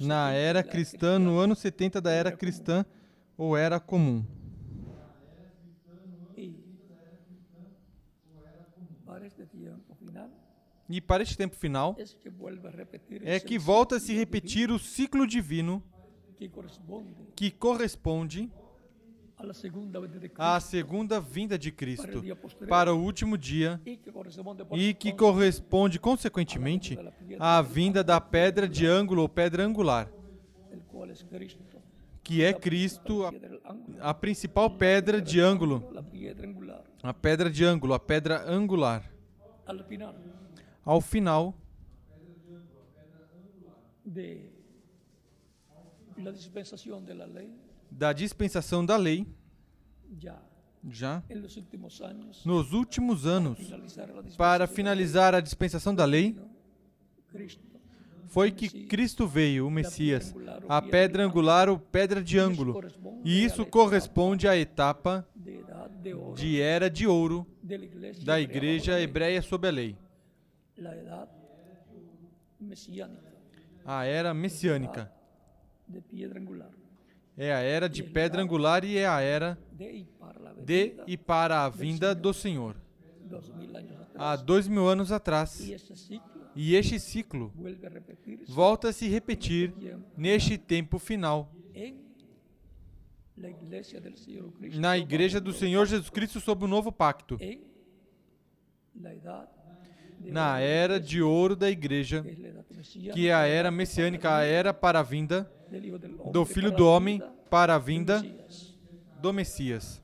[0.00, 2.86] Na 70 de era cristã, no ano 70 da era cristã,
[3.36, 4.24] ou era comum.
[6.36, 6.54] y
[9.04, 10.30] para este tiempo final
[10.88, 11.96] E para este tempo final,
[13.22, 15.82] é que volta a se repetir o ciclo divino
[17.36, 18.50] que corresponde
[20.36, 22.22] à segunda vinda de Cristo,
[22.68, 23.80] para o último dia,
[24.72, 26.98] e que corresponde, consequentemente,
[27.38, 30.10] à vinda da pedra de ângulo ou pedra angular,
[32.24, 35.84] que é Cristo, a, a principal pedra de ângulo,
[37.02, 39.12] a pedra de ângulo, a pedra angular.
[40.88, 41.54] Ao final
[44.06, 44.48] de
[46.16, 47.50] la dispensación de la ley
[47.90, 49.26] da dispensação da lei,
[50.88, 51.22] já
[51.58, 53.58] últimos años nos últimos anos,
[54.38, 56.40] para finalizar a dispensação da lei,
[58.28, 60.34] foi que Cristo veio, o Messias,
[60.66, 62.80] a pedra angular ou pedra de ângulo.
[63.22, 65.28] E isso corresponde à etapa
[66.34, 67.46] de era de ouro
[68.24, 69.94] da igreja hebreia sob a lei,
[70.78, 71.28] la edad
[72.58, 73.32] mesiánica.
[73.84, 75.12] A era messiânica.
[75.86, 76.70] de piedra angular.
[77.36, 79.58] É a era de pedra angular e é a era
[80.64, 82.76] de e para a vinda do Senhor.
[84.14, 85.60] Há dois mil anos atrás.
[86.54, 87.52] E este ciclo
[88.48, 89.72] volta a se repetir
[90.16, 91.54] neste tempo final,
[94.74, 97.62] na igreja do Senhor Jesus Cristo sob o novo pacto, en
[99.00, 102.24] la edad de na era de ouro da igreja,
[103.12, 105.50] que é a era messiânica, a era para a vinda
[106.32, 108.22] do Filho do Homem para a vinda
[109.20, 110.02] do Messias,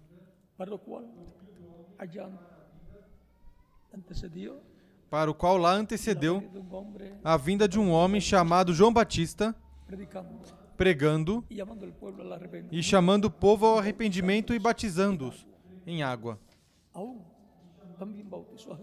[5.11, 6.43] para o qual lá antecedeu
[7.23, 9.55] a vinda de um homem chamado João Batista,
[10.77, 11.45] pregando
[12.73, 15.47] e chamando o povo ao arrependimento e batizando-os
[15.87, 16.39] em água.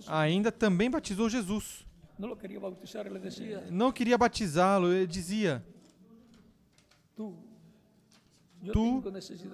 [0.07, 1.85] Ainda também batizou Jesus.
[2.21, 5.65] no lo quería bautizar él le decía Não queria batizá-lo, ele dizia:
[7.15, 7.35] Tu,
[8.61, 8.71] de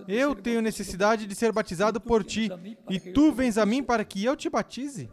[0.08, 2.50] Eu tenho necessidade de ser batizado por ti,
[2.90, 5.10] e tu vens a mim para que eu te batize?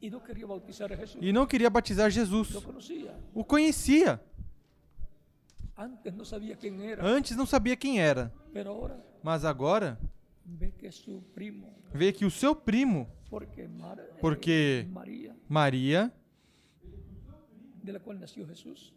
[0.00, 2.54] E não queria batizar Jesus.
[3.34, 4.20] O conhecia.
[5.76, 8.32] antes não sabia quem era,
[9.22, 9.98] mas agora
[10.44, 10.70] vê
[12.12, 14.86] que o seu primo, porque, Mar- eh, Porque-
[15.48, 16.12] Maria,
[18.04, 18.92] cual nació Jesús.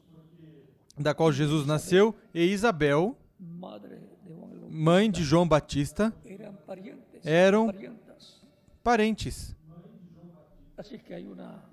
[0.95, 7.71] da qual Jesus nasceu, e Isabel, de mãe de João Batista, eran parientes Eram-
[8.83, 9.55] parentes.
[10.77, 11.63] así que hay una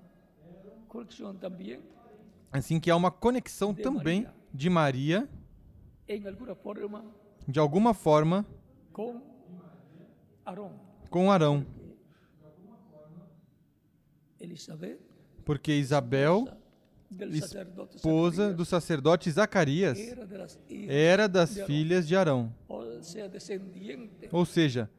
[0.87, 1.81] conexión también
[2.51, 4.33] Assim que há uma conexão De também Maria.
[4.53, 5.29] de Maria,
[6.07, 7.03] en alguna forma
[7.47, 8.43] de alguma forma,
[8.91, 9.21] con
[10.45, 10.71] Aarón.
[11.11, 11.63] com Arão,
[15.43, 16.47] porque Isabel,
[17.95, 19.97] esposa do sacerdote Zacarias,
[20.87, 22.53] era das filhas de Arão,
[24.31, 24.89] ou seja,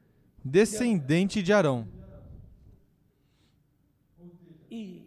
[0.44, 1.86] descendente de Arão.
[4.68, 5.06] y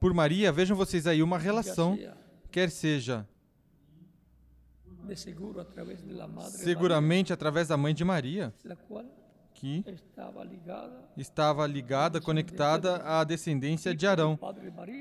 [0.00, 1.96] por Maria, vejam vocês aí uma relação,
[2.50, 3.26] quer seja
[6.50, 8.52] seguramente através da mãe de Maria,
[9.62, 14.36] que estaba ligada estava ligada, conectada à descendência de Arão,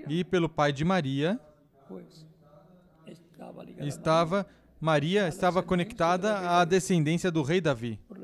[0.07, 1.39] e pelo pai de Maria.
[3.79, 4.45] Estava
[4.79, 8.17] Maria estava conectada à descendência do rei Davi, por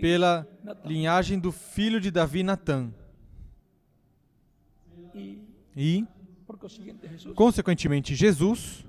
[0.00, 0.46] pela
[0.84, 2.90] linhagem do filho de Davi, Natã.
[5.76, 6.06] E,
[6.46, 6.58] por
[7.34, 8.84] consequentemente, Jesus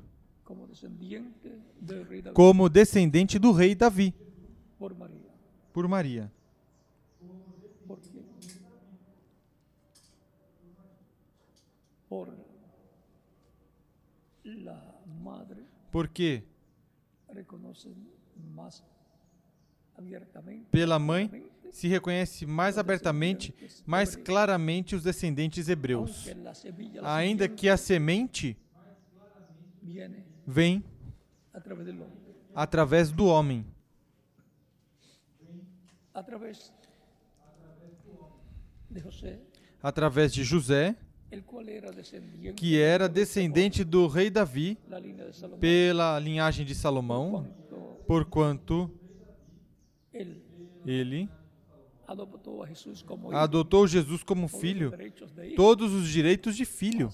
[2.34, 4.14] como descendente do rei Davi,
[5.76, 6.32] por María
[7.20, 7.76] por Maria.
[7.86, 8.24] porque
[12.08, 12.34] por
[14.46, 15.66] la madre.
[15.92, 16.44] Porque
[20.72, 23.54] pela mãe se reconhece mais abertamente,
[23.86, 26.26] mais claramente os descendentes hebreus.
[27.04, 28.58] Ainda que a semente
[30.48, 30.82] vem
[32.54, 33.75] através do homem,
[36.16, 36.74] a través
[38.90, 39.40] de José
[39.86, 40.96] através de José,
[42.56, 44.80] que era descendente do rei Davi
[45.60, 47.48] pela linhagem de Salomão,
[48.08, 48.90] porquanto
[50.84, 51.30] ele
[52.08, 54.92] adotou Jesus como filho.
[55.56, 57.12] Todos os direitos de filho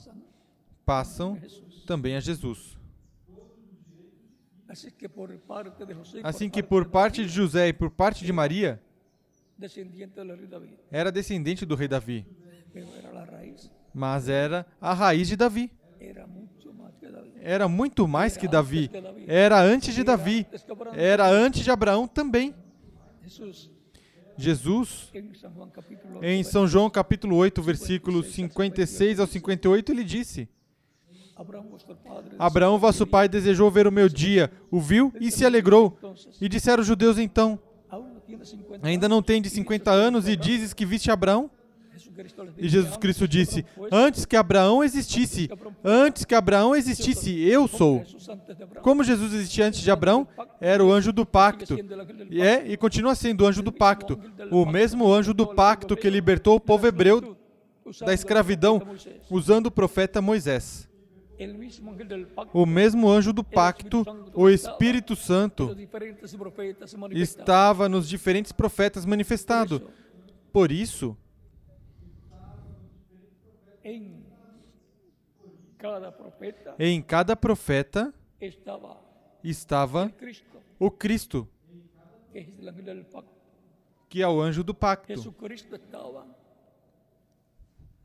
[0.85, 1.37] passam
[1.85, 2.77] também a Jesus.
[6.23, 8.81] Assim que por parte de José e por parte de Maria,
[10.91, 12.25] era descendente do rei Davi,
[13.93, 15.71] mas era a raiz de Davi.
[17.41, 18.89] era muito mais que Davi.
[19.27, 20.45] Era antes de Davi.
[20.93, 22.53] Era antes de Abraão também.
[24.37, 30.47] Jesus, em 8, São João capítulo 8, versículos 56 ao 58, ele disse:
[32.39, 35.97] Abraão, vosso pai, desejou ver o meu dia, o viu e se alegrou.
[36.39, 37.59] E disseram os judeus então:
[37.89, 38.20] aún no tiene 50
[38.81, 41.49] Ainda não tem de 50 anos e dizes que viste Abraão?
[42.57, 45.49] E Jesus Cristo disse: Antes que Abraão existisse,
[45.83, 48.03] antes que Abraão existisse, eu sou.
[48.81, 50.27] Como Jesus existia antes de Abraão,
[50.59, 51.77] era o anjo do pacto.
[52.29, 54.19] E é e continua sendo o anjo do pacto,
[54.51, 57.37] o mesmo anjo do pacto que libertou o povo hebreu
[57.99, 58.81] da escravidão
[59.29, 60.87] usando o profeta Moisés.
[62.53, 65.75] O mesmo anjo do pacto, o Espírito Santo,
[67.11, 69.89] estava nos diferentes profetas manifestado.
[70.51, 71.17] Por isso,
[76.77, 78.13] em cada profeta
[79.43, 80.13] estava
[80.77, 81.47] o Cristo,
[84.09, 85.33] que é o anjo do pacto.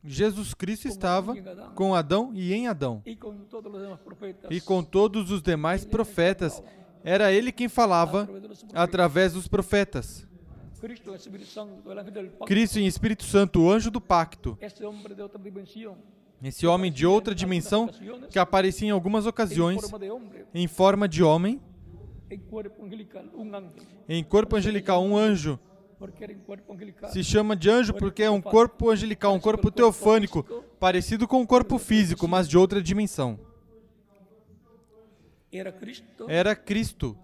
[0.07, 1.35] Jesus Cristo estava
[1.75, 3.03] com Adão e em Adão.
[3.05, 6.63] E com todos os demais profetas,
[7.03, 8.29] era ele quem falava
[8.73, 10.27] através dos profetas.
[12.47, 14.59] Cristo, em Espírito Santo, o anjo do pacto.
[16.43, 17.89] Esse homem de outra dimensão
[18.31, 19.81] que aparecia em algumas ocasiões
[20.55, 21.61] em forma de homem,
[24.09, 25.59] em corpo angelical, um anjo.
[27.13, 30.43] Se chama de anjo porque é um corpo angelical, um corpo teofânico,
[30.79, 33.39] parecido com um corpo físico, mas de outra dimensão.
[36.29, 37.17] Era Cristo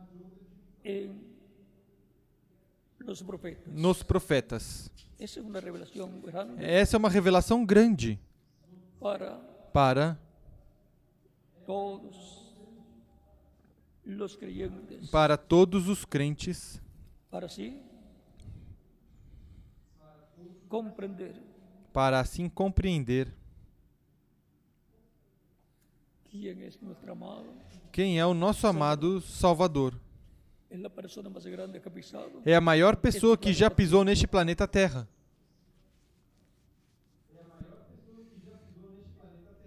[3.66, 4.90] nos profetas.
[6.20, 6.64] Grande.
[6.64, 8.18] Essa é uma revelação grande
[9.72, 10.18] para
[15.10, 16.80] para todos os crentes,
[20.72, 21.34] comprender
[21.92, 23.28] para assim compreender
[27.92, 30.00] quem é o nosso amado Salvador.
[31.90, 32.40] Pisado.
[32.46, 35.06] É a maior pessoa que já pisou neste planeta Terra.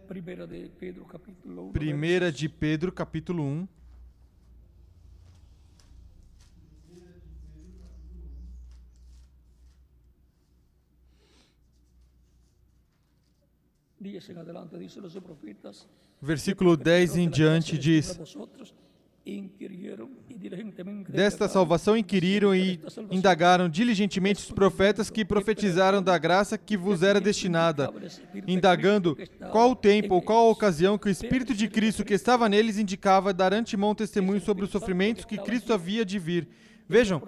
[0.08, 1.72] Primera de Pedro capítulo 1.
[1.72, 3.68] Primeira de Pedro, capítulo 1,
[16.22, 18.20] versículo 10 em diante diz:
[21.10, 22.80] Desta salvação inquiriram e
[23.10, 27.92] indagaram diligentemente os profetas que profetizaram da graça que vos era destinada,
[28.46, 29.18] indagando
[29.52, 32.78] qual o tempo ou qual a ocasião que o Espírito de Cristo que estava neles
[32.78, 36.48] indicava dar antemão testemunho sobre os sofrimentos que Cristo havia de vir.
[36.88, 37.22] Vejam,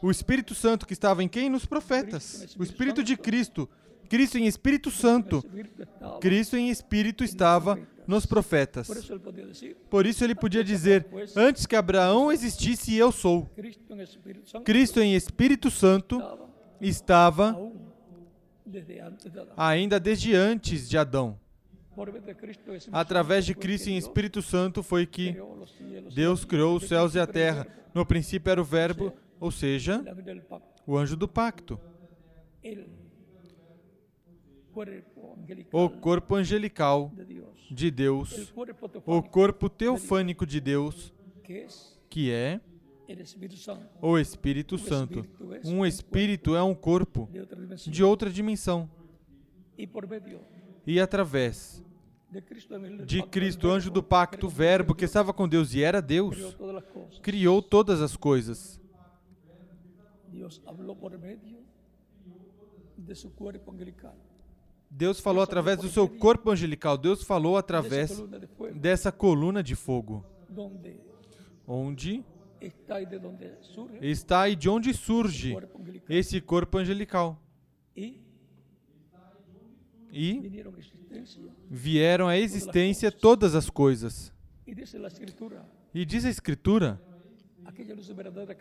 [0.00, 1.50] o Espírito Santo que estava em quem?
[1.50, 2.54] Nos profetas.
[2.56, 3.68] O Espírito de Cristo.
[4.08, 5.44] Cristo em Espírito Santo.
[6.20, 8.88] Cristo em Espírito estava nos profetas.
[9.90, 13.50] Por isso ele podia dizer: Antes que Abraão existisse, eu sou.
[14.64, 16.20] Cristo em Espírito Santo
[16.80, 17.56] estava
[19.56, 21.38] ainda desde antes de Adão.
[22.92, 25.36] Através de Cristo em Espírito Santo foi que
[26.12, 27.66] Deus criou os céus e a terra.
[27.94, 30.02] No princípio era o Verbo, ou seja,
[30.84, 31.78] o anjo do pacto,
[35.72, 37.12] o corpo angelical
[37.70, 38.52] de Deus,
[39.06, 41.12] o corpo teofânico de Deus,
[42.08, 42.60] que é
[44.00, 45.26] o Espírito Santo.
[45.64, 47.28] Um espírito é um corpo
[47.86, 48.90] de outra dimensão.
[50.86, 51.82] E através
[53.04, 56.56] de Cristo, anjo do pacto, Verbo que estava com Deus e era Deus,
[57.22, 58.80] criou todas as coisas.
[60.28, 61.62] Dios habló por medio
[62.98, 64.16] de su cuerpo angelical.
[64.96, 66.96] Deus falou através do seu corpo angelical.
[66.96, 68.22] Deus falou através
[68.76, 70.24] dessa coluna de fogo,
[71.66, 72.24] onde?
[74.00, 75.56] está e de onde surge
[76.08, 77.42] esse corpo angelical.
[77.96, 78.22] E
[81.68, 84.32] vieram à existência todas as coisas.
[84.64, 87.63] E diz a Escritura: aquella luz verdadera que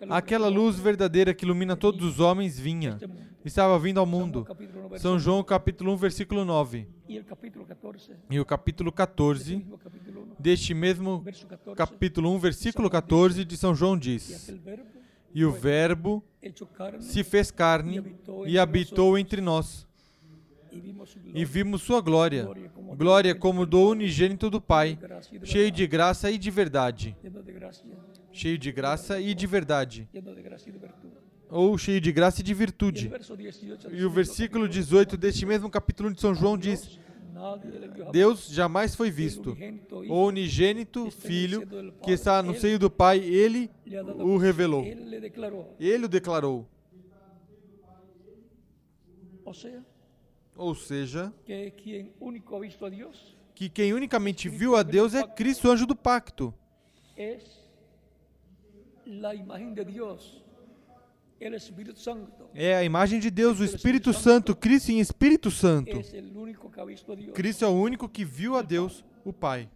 [0.10, 2.98] aquela luz verdadeira que ilumina todos os homens vinha,
[3.44, 4.44] estava vindo ao mundo.
[4.44, 6.88] capítulo 9, São João capítulo 1, versículo 9.
[7.08, 11.48] Y el capítulo 14, E o capítulo ese 14 mismo capítulo 1, deste mesmo verso
[11.48, 14.52] 14, capítulo 1, versículo 14 de São João diz:
[15.34, 16.24] E o Verbo
[17.00, 18.04] se fez carne
[18.46, 19.88] e habitou entre nós,
[21.34, 22.48] e vimos sua glória,
[22.98, 24.98] glória como do unigênito do Pai,
[25.44, 27.16] cheio de graça e de verdade.
[28.32, 30.10] Cheio de graça e de verdade.
[31.50, 33.08] Ou cheio de graça e de virtude.
[33.08, 37.00] verso 18 E o versículo 18 deste mesmo capítulo de São João diz.
[38.12, 39.56] Deus jamais foi visto.
[40.10, 41.68] O unigênito Filho
[42.02, 43.70] que está no seio do Pai, ele
[44.18, 44.84] o revelou.
[45.80, 46.68] Ele o declarou.
[49.46, 49.86] o sea,
[50.56, 55.26] Ou seja, que quien único visto a Dios que quem unicamente viu a Deus é
[55.26, 56.54] Cristo, anjo do pacto.
[62.54, 66.00] É a imagem de Deus, o Espírito Santo, Cristo em Espírito Santo.
[67.34, 69.70] Cristo é o único que viu a Deus, o Pai.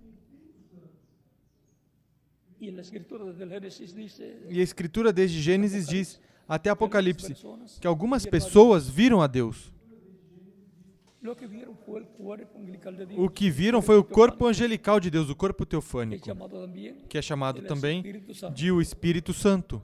[2.59, 7.35] E a Escritura desde Gênesis diz até Apocalipse
[7.79, 9.76] que algumas pessoas viram a Deus.
[11.35, 11.47] Que
[12.59, 13.19] angelical de.
[13.19, 16.29] O que viram foi o corpo angelical de Deus, o corpo Es teofânico,
[17.09, 18.03] que é chamado também
[18.53, 19.81] de o Espírito Santo.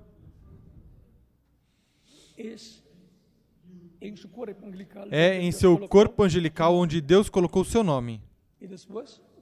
[5.12, 8.22] É em seu corpo angelical onde Deus colocou o seu nome.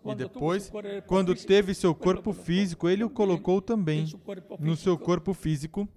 [0.04, 0.72] E depois,
[1.06, 4.06] quando teve seu corpo físico, ele o colocou também
[4.60, 5.88] no seu corpo físico,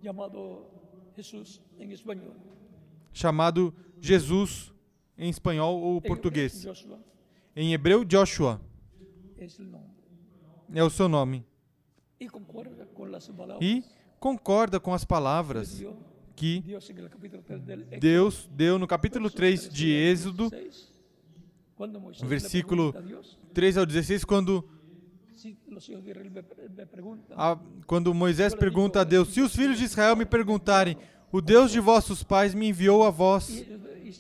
[3.13, 4.74] chamado Jesus
[5.19, 6.62] em espanhol ou En português.
[6.62, 6.99] Joshua
[7.57, 8.61] Em hebreu, Joshua
[10.73, 11.45] é o seu nome.
[13.61, 13.85] E
[14.19, 15.83] concorda com as palavras
[16.35, 18.01] que Dios en el capítulo 3 del Éxodo.
[18.01, 20.93] Deus deu no capítulo versos 3 13 de Êxodo, 16,
[21.77, 24.69] Cuando Moisés le versículo pregunta a Dios, 3 ao 16, quando,
[27.37, 30.97] a- quando Moisés pergunta a Deus: Se os filhos de Israel me perguntarem,
[31.37, 33.49] o Deus de vossos pais me enviou a vós.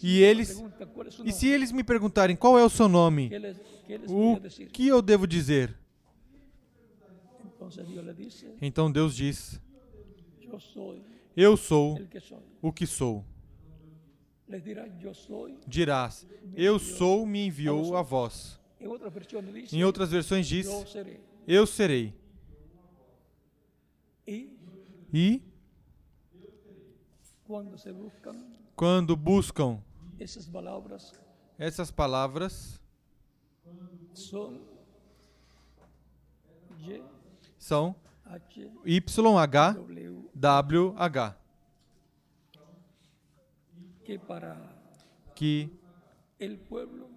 [0.02, 0.60] me eles-
[1.24, 3.56] E se eles me perguntarem qual é o seu nome, ¿qué les,
[3.86, 4.40] qué les o
[4.72, 5.76] que eu devo dizer?
[8.16, 9.60] Dice, Então Deus diz:
[11.36, 11.98] Eu sou
[12.60, 13.24] o que sou.
[15.66, 18.60] Dirás: Eu sou, me enviou a vós.
[19.72, 20.66] Em outras versões diz.
[21.46, 22.12] Eu serei.
[25.12, 25.42] E
[27.54, 29.80] cuando se buscan quando buscam
[30.18, 31.12] esas palabras,
[31.56, 32.80] essas palavras,
[34.12, 34.60] son
[36.80, 37.00] Y,
[37.56, 37.94] são
[38.24, 41.36] H, YH, W, WH,
[44.04, 44.56] que para
[45.36, 45.70] que,
[46.40, 47.08] el pueblo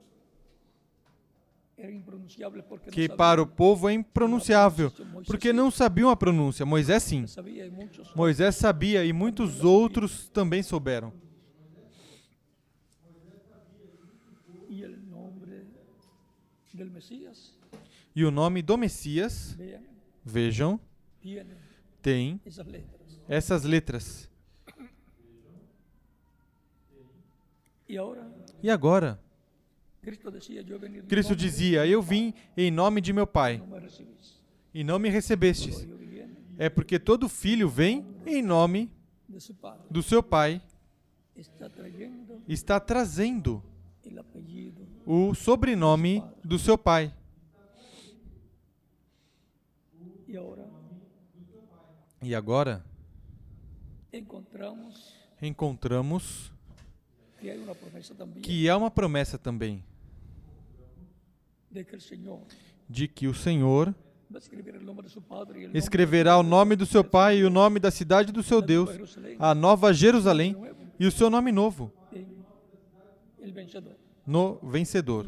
[2.91, 4.91] que para o povo é impronunciável,
[5.27, 6.65] porque não sabiam a pronúncia.
[6.65, 7.25] Moisés sim.
[8.15, 11.13] Moisés sabia e muitos outros também souberam.
[18.15, 19.55] E o nome do Messias,
[20.25, 20.79] vejam,
[22.01, 22.41] tem
[23.29, 24.27] essas letras.
[28.63, 29.26] E agora?
[31.07, 33.61] Cristo dizia: Eu vim em nome de meu Pai,
[34.73, 35.85] e não me recebestes.
[36.57, 38.89] É porque todo filho vem em nome
[39.89, 40.61] do seu Pai,
[42.47, 43.61] Está trazendo
[45.05, 47.13] o sobrenome do seu Pai.
[52.21, 52.83] E agora
[54.11, 56.51] encontramos encontramos
[58.41, 59.83] que há uma promessa também
[62.89, 63.93] de que o Senhor
[65.73, 69.17] escreverá o nome do seu Pai e o nome da cidade do seu de Deus,
[69.39, 70.55] a nova Jerusalém
[70.99, 71.91] e o seu nome novo,
[74.25, 75.25] no vencedor.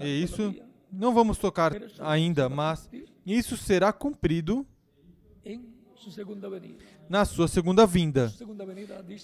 [0.00, 0.54] E isso
[0.90, 2.88] não vamos tocar ainda, mas
[3.24, 4.66] isso será cumprido
[7.08, 8.32] na sua segunda vinda.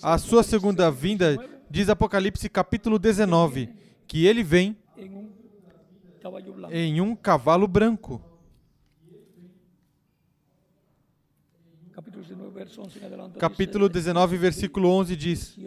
[0.03, 3.68] A sua segunda 19, vinda, diz Apocalipse capítulo 19,
[4.07, 5.30] que ele vem en un
[6.20, 6.74] caballo blanco.
[6.74, 8.20] em um cavalo branco.
[11.93, 13.38] Capítulo 19, verso 11 en adelante.
[13.38, 15.59] Capítulo dice, 19, versículo 11 diz: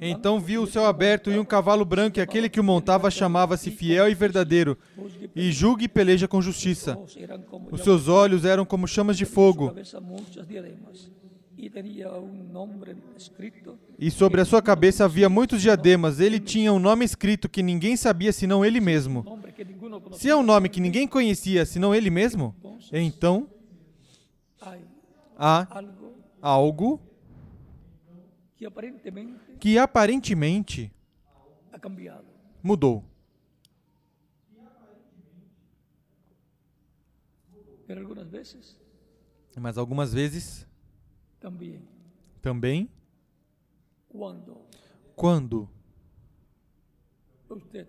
[0.00, 3.70] Então viu o céu aberto e um cavalo branco, e aquele que o montava chamava-se
[3.70, 4.76] Fiel e Verdadeiro,
[5.34, 6.98] e julga e peleja com justiça.
[7.70, 9.74] Os seus olhos eram como chamas de fogo,
[13.98, 16.20] e sobre a sua cabeça havia muitos diademas.
[16.20, 19.24] Ele tinha um nome escrito que ninguém sabia senão ele mesmo.
[20.12, 22.54] Se é um nome que ninguém conhecia senão ele mesmo,
[22.92, 23.48] então
[25.38, 25.82] há
[26.42, 27.00] algo
[29.58, 30.92] que aparentemente
[32.62, 33.02] mudou.
[39.58, 40.66] Mas algumas vezes
[41.40, 41.82] también
[42.42, 42.88] também,
[44.08, 44.66] cuando
[45.14, 45.68] quando?
[47.48, 47.86] Usted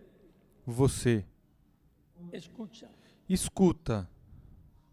[0.65, 1.25] você.
[2.31, 2.89] Escucha
[3.29, 4.09] escuta.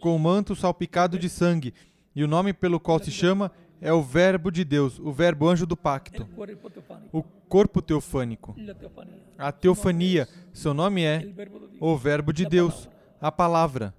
[0.01, 1.75] com manto salpicado de sangue,
[2.15, 3.51] e o nome pelo qual se chama
[3.81, 6.29] é o Verbo de Deus, o Verbo anjo do pacto,
[7.13, 8.55] o corpo teofânico,
[9.39, 10.29] a teofania.
[10.53, 11.23] Seu nome é
[11.81, 12.89] o Verbo de Deus,
[13.21, 13.95] a palavra.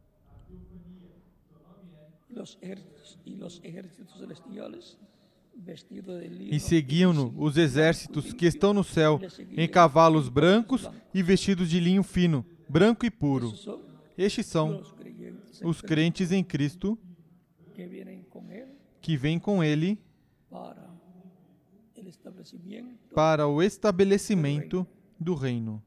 [2.30, 2.58] Los
[6.50, 9.20] E seguiam-no os exércitos que estão no céu,
[9.52, 13.54] em cavalos brancos e vestidos de linho fino, branco e puro.
[14.18, 14.82] Estes são
[15.64, 16.98] os crentes em Cristo
[19.02, 20.00] que vêm com Ele
[23.14, 24.86] para o estabelecimento
[25.20, 25.84] do reino.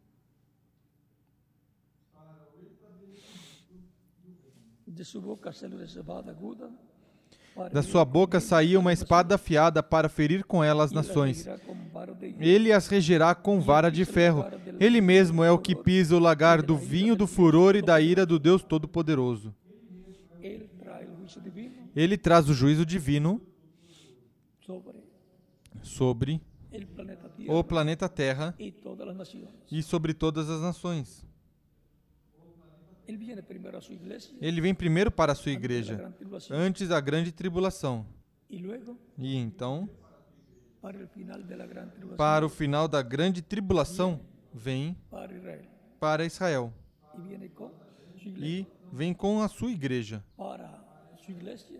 [4.94, 5.50] de su boca
[6.30, 6.70] aguda
[7.72, 11.46] Da sua boca saía uma espada afiada para ferir com ela as nações.
[12.38, 14.44] Ele as regerá com vara de ferro.
[14.80, 18.26] Ele mesmo é o que pisa o lagar do vinho do furor e da ira
[18.26, 19.54] do Deus Todo-Poderoso.
[21.94, 23.40] Ele traz o juízo divino
[25.82, 26.40] sobre
[27.46, 28.54] o planeta Terra
[29.70, 31.24] e sobre todas as nações.
[34.40, 35.96] Ele vem primeiro para a sua igreja,
[36.50, 38.06] antes da grande tribulação.
[39.18, 39.88] E então,
[42.16, 44.20] para o final da grande tribulação,
[44.52, 44.96] vem
[46.00, 46.72] para Israel.
[48.44, 50.22] e vem com a sua igreja.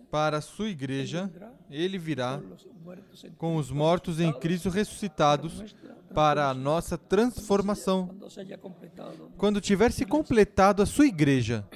[0.09, 1.31] Para sua igreja,
[1.69, 2.41] ele virá
[3.37, 5.75] com os mortos em Cristo ressuscitados
[6.13, 8.09] para a nossa transformação.
[9.37, 11.67] Quando tiver se completado a sua igreja.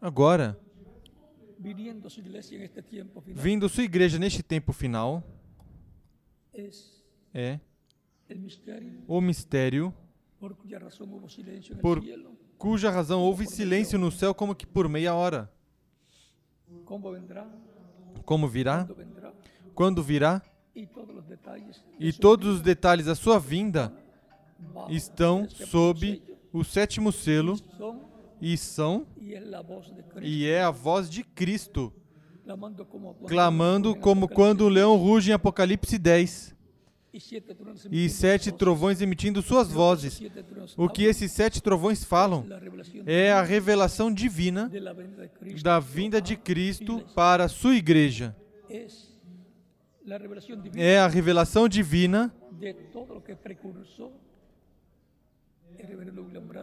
[0.00, 0.58] Agora,
[3.26, 5.22] vindo sua igreja neste tempo final,
[7.32, 7.58] é
[9.06, 9.94] o mistério
[11.80, 12.02] por
[12.58, 15.50] cuja razão houve silêncio no céu como que por meia hora.
[17.12, 17.46] Vendrá?
[18.24, 18.88] Como virá?
[19.74, 20.42] Quando virá?
[21.98, 23.92] E todos os detalhes da sua vinda
[24.88, 27.56] estão sob o sétimo selo
[28.40, 29.06] e são?
[30.22, 31.92] e é a voz de Cristo,
[32.44, 36.55] clamando como cuando clamando como quando um leão ruge em Apocalipse 10, y siete truenos
[37.90, 40.14] e emitiendo sete trovões emitindo suas vozes.
[40.14, 44.70] Siete truenos O que esses sete trovões falam la revelación é a revelação divina
[45.62, 48.36] da vinda de Cristo para a sua igreja.
[50.76, 52.34] É a revelação divina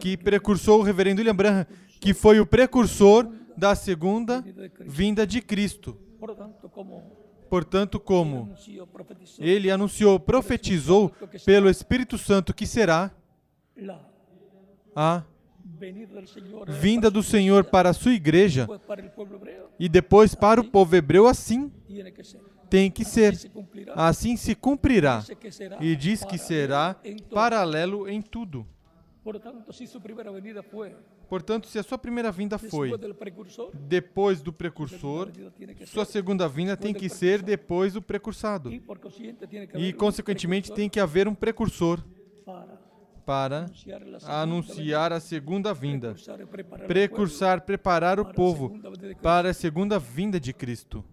[0.00, 1.66] que precursou o reverendo William Branham,
[2.00, 4.44] que foi o precursor da segunda
[4.86, 5.98] vinda de Cristo.
[7.54, 8.52] Portanto, como?
[9.38, 11.08] Ele anunciou, profetizou
[11.46, 13.12] pelo Espírito Santo que será
[14.96, 15.22] a
[16.66, 18.66] vinda do Senhor para a sua igreja
[19.78, 21.70] e depois para o povo hebreu assim
[22.68, 23.38] tem que ser.
[23.94, 25.18] Assim se cumprirá.
[25.18, 26.96] Dice que será E diz que será
[27.30, 28.66] paralelo em tudo.
[31.28, 32.92] Portanto, se a sua primeira vinda foi
[33.72, 35.30] depois do precursor,
[35.86, 38.70] sua segunda vinda tem que ser depois do precursado.
[39.74, 42.00] E, consequentemente, tem que haver um precursor
[43.24, 43.70] para
[44.26, 46.14] anunciar a segunda vinda.
[46.86, 48.78] precursar preparar o povo
[49.22, 51.04] para a segunda vinda de Cristo.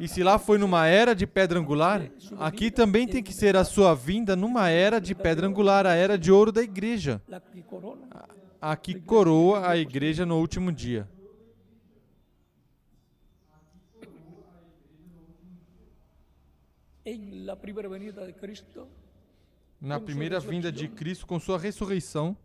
[0.00, 3.64] E se lá foi numa era de pedra angular, aqui também tem que ser a
[3.64, 7.20] sua vinda numa era de pedra angular, a era de ouro da igreja,
[8.60, 11.06] a que coroa a igreja no último dia.
[19.80, 22.36] Na primeira vinda de Cristo, com sua ressurreição,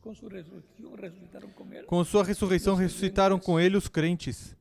[0.00, 4.56] con su resurrección resucitaron con él com sua ressurreição ressuscitaram com ele os crentes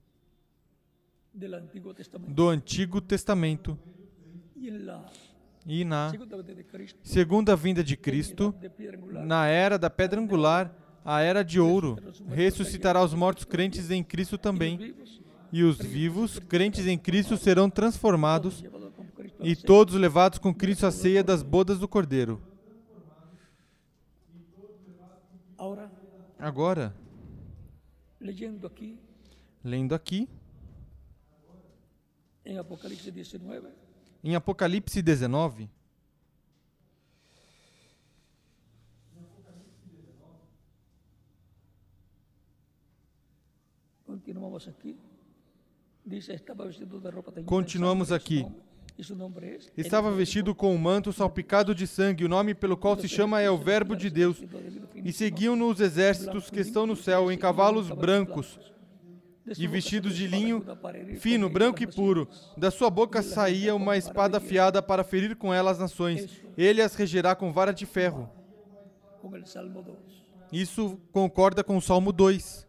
[1.94, 3.80] Testamento do Antigo Testamento.
[5.66, 6.12] E na
[7.04, 8.54] segunda vinda de Cristo,
[9.26, 10.74] na era da pedra angular,
[11.06, 14.96] a era de ouro, ressuscitará os mortos crentes em Cristo também.
[15.52, 18.64] E os vivos, crentes em Cristo, serão transformados
[19.42, 22.42] e todos levados com Cristo à ceia das bodas do Cordeiro.
[26.40, 26.96] Agora,
[28.20, 28.98] leyendo aquí
[29.62, 30.30] lendo aqui,
[32.46, 33.70] en Apocalipsis 19
[34.24, 35.70] em Apocalipse 19,
[44.06, 44.98] continuamos aquí
[46.06, 47.10] Dice, estaba vestido de
[47.40, 48.44] en Continuamos aqui.
[49.78, 52.26] Estava vestido com um manto salpicado de sangue.
[52.26, 54.44] O nome pelo qual se chama é o Verbo de Deus.
[54.96, 58.60] E seguiam-no os exércitos que estão no céu em cavalos brancos
[59.58, 60.64] e vestidos de linho
[61.20, 62.28] fino, branco e puro.
[62.58, 66.30] Da sua boca saía uma espada afiada para ferir com ela as nações.
[66.58, 68.30] Ele as regerá com vara de ferro.
[69.22, 69.98] Con el Salmo 2.
[70.52, 72.68] Isso concorda com o Salmo 2.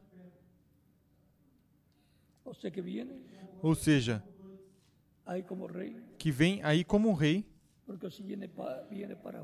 [2.44, 3.24] O sea que viene
[3.62, 4.22] Ou seja,
[6.20, 7.46] que vem aí como um rei,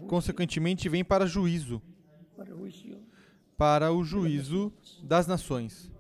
[0.07, 1.81] consequentemente vem para juízo,
[3.57, 4.71] para o juízo
[5.03, 5.91] das nações.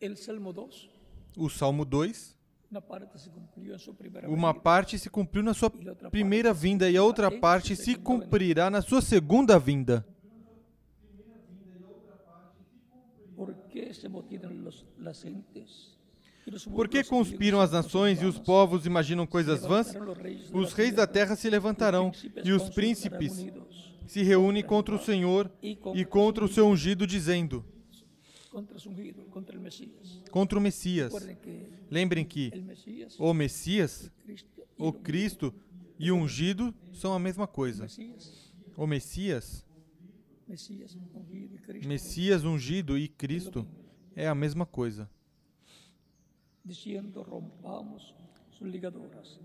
[0.00, 0.90] El Salmo 2,
[1.36, 2.36] O Salmo 2,
[4.28, 5.70] uma parte se cumpriu na sua
[6.10, 6.90] primeira vinda.
[6.90, 10.06] e a outra parte se cumprirá na sua segunda vinda.
[16.74, 19.92] ¿Por que conspiram as nações e os povos imaginam coisas vãs?
[20.52, 22.10] Os reis da terra se levantarão
[22.44, 23.46] e os príncipes
[24.06, 27.64] se reúnem contra o Senhor e contra o seu ungido, dizendo:
[30.30, 31.12] contra o Messias.
[31.90, 32.52] Lembrem que
[33.18, 34.10] o Messias,
[34.78, 35.54] o Cristo
[35.98, 37.86] e o ungido são a mesma coisa.
[38.76, 39.64] O Messias,
[41.86, 43.66] Messias ungido e Cristo
[44.14, 45.08] é a mesma coisa.
[46.64, 48.14] diciendo rompamos
[48.52, 49.40] sus ligaduras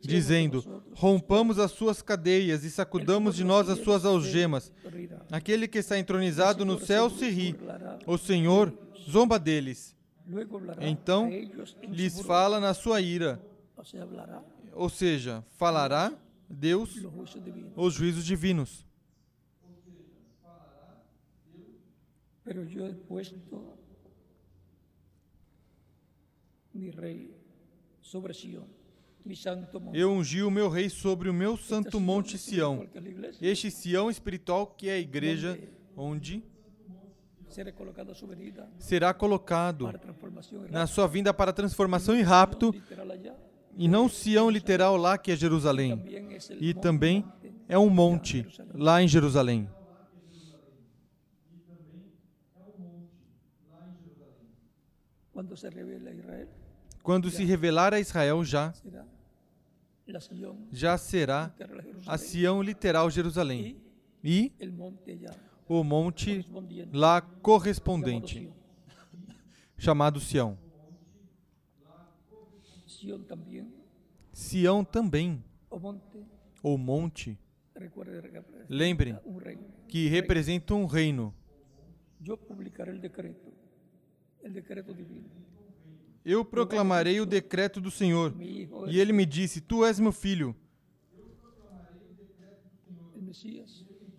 [0.00, 4.72] Dizendo: rompamos as suas cadeias e sacudamos de nós as suas algemas.
[5.30, 7.54] Aquele que está entronizado no céu se ri.
[8.06, 8.76] O Senhor
[9.08, 9.94] zomba deles.
[10.80, 11.28] Então
[11.88, 13.40] lhes fala na sua ira.
[14.72, 16.12] Ou seja, falará
[16.48, 16.96] Deus
[17.76, 18.84] os juízos divinos.
[28.02, 28.75] Sobre Sion.
[29.92, 32.86] Eu ungi o meu rei sobre o meu santo monte Sião.
[33.40, 35.58] Este Sião espiritual que é a igreja
[35.96, 36.44] onde
[38.78, 39.88] será colocado
[40.70, 42.74] na sua vinda para transformação e rapto,
[43.76, 46.02] e não Sião literal lá que é Jerusalém.
[46.60, 47.24] E também
[47.68, 49.68] é um monte lá em Jerusalém.
[57.02, 58.72] Quando se revelar a Israel já,
[60.72, 61.52] já será
[62.06, 63.80] a Sião literal Jerusalém.
[64.22, 64.52] E
[65.68, 66.44] o monte
[66.92, 68.50] lá correspondente,
[69.76, 70.58] chamado Sião.
[74.32, 76.26] Sião também, o monte,
[76.62, 77.38] ou monte,
[79.38, 79.64] reino.
[79.88, 81.34] que representa um reino.
[82.20, 83.52] Yo publicaré el decreto,
[84.42, 85.28] el decreto divino.
[86.28, 88.34] Eu proclamarei o decreto do Senhor.
[88.88, 90.56] E ele me disse: Tu és meu filho.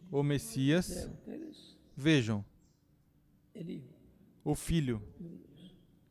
[0.10, 2.46] O Messias, ustedes vejam,
[4.42, 5.04] o filho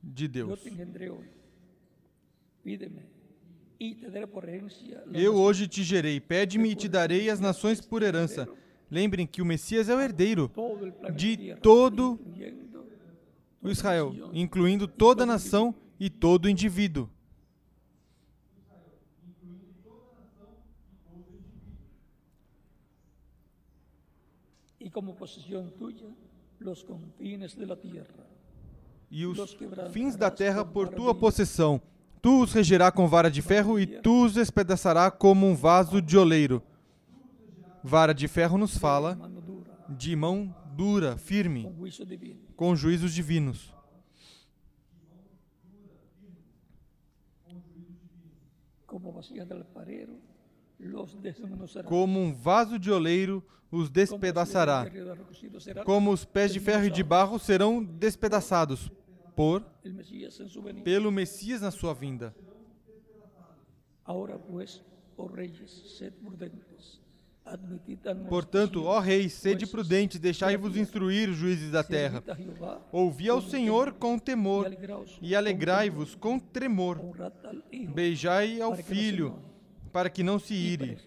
[0.03, 0.61] de Deus.
[5.15, 8.47] Eu hoje te gerei, pede-me e te darei as nações por herança.
[8.91, 10.53] Lembrem que o Messias é o herdeiro
[11.17, 12.21] de todo
[13.63, 17.09] o Israel, incluindo toda a nação e todo indivíduo.
[24.87, 26.07] y como posesión tuya
[26.61, 28.25] los confines de la tierra.
[29.11, 29.57] E os
[29.91, 31.83] fins da terra por tua possessão.
[32.23, 36.17] Tu os regerá com vara de ferro e tu os despedaçará como um vaso de
[36.17, 36.63] oleiro.
[37.83, 39.19] Vara de ferro nos fala
[39.89, 41.69] de mão dura, firme,
[42.57, 43.76] com juízos divinos.
[51.85, 54.87] Como um vaso de oleiro os despedaçará.
[55.85, 58.91] Como os pés de ferro e de barro serão despedaçados
[59.35, 59.63] por
[60.85, 62.35] pelo Messias na sua vinda.
[64.05, 64.83] Ahora pues,
[65.17, 67.01] oh reyes, sed prudentes.
[68.29, 72.23] Portanto, ó reis, sede jueces, prudentes, deixai-vos instruir, juízes da terra.
[72.91, 74.67] Ouvi ao Senhor com temor
[75.23, 77.01] e alegrai-vos com tremor.
[77.95, 79.39] Beijai ao filho,
[79.93, 80.99] para que não se ire,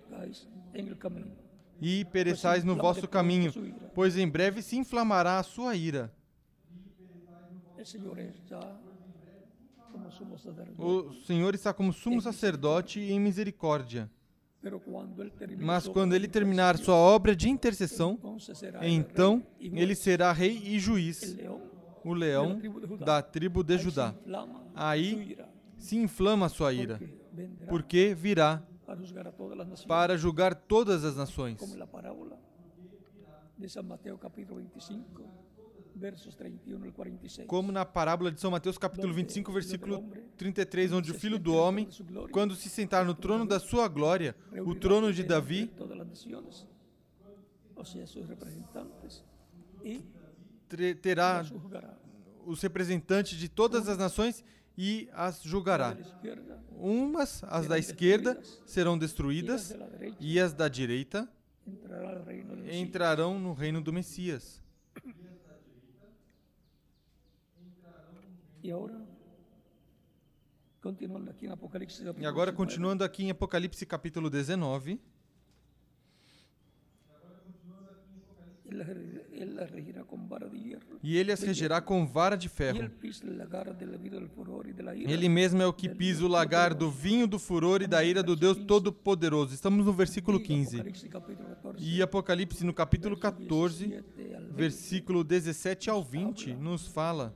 [1.82, 3.52] e pereçais no vosso caminho,
[3.94, 6.12] pois em breve se inflamará a sua ira.
[10.78, 13.00] O Senhor está como sumo sacerdote.
[13.00, 14.10] em misericórdia,
[15.66, 18.20] Mas quando ele terminar sua obra de intercessão,
[18.82, 21.38] então ele será rei e juiz,
[22.04, 22.60] o leão
[23.00, 24.14] da tribo de Judá.
[24.76, 25.38] Aí
[25.78, 27.00] se inflama a sua ira,
[27.70, 28.62] porque virá
[29.88, 31.58] para julgar todas as nações.
[36.00, 37.48] Versos 31 al 46.
[37.48, 41.90] Como na parábola de São Mateus, capítulo 25, versículo 33, onde o filho do homem,
[42.32, 44.36] quando se sentar no trono da sua glória,
[44.66, 45.70] o trono de Davi,
[51.02, 51.46] terá
[52.46, 54.44] os representantes de todas as nações
[54.78, 55.98] e as julgará.
[56.72, 59.76] Umas, as da esquerda, serão destruídas,
[60.20, 61.30] e as da direita
[62.72, 64.62] entrarão no reino do Messias.
[68.62, 69.00] Y ahora,
[70.82, 75.00] continuando aquí en Apocalipsis E agora, 19, continuando aqui em Apocalipse, capítulo 19,
[78.66, 81.00] él la regirá- él la regirá con vara de hierro.
[81.02, 82.78] e ele as regerá com vara de ferro.
[85.08, 88.22] Ele mesmo é o que pisa o lagar do vinho do furor e da ira
[88.22, 89.54] do Deus Todo-Poderoso.
[89.56, 90.76] Estamos no versículo Y 15.
[90.78, 96.54] Apocalipsis capítulo 14, E Apocalipse, no capítulo 14, 17 al 20, versículo 17 ao 20,
[96.54, 97.34] nos fala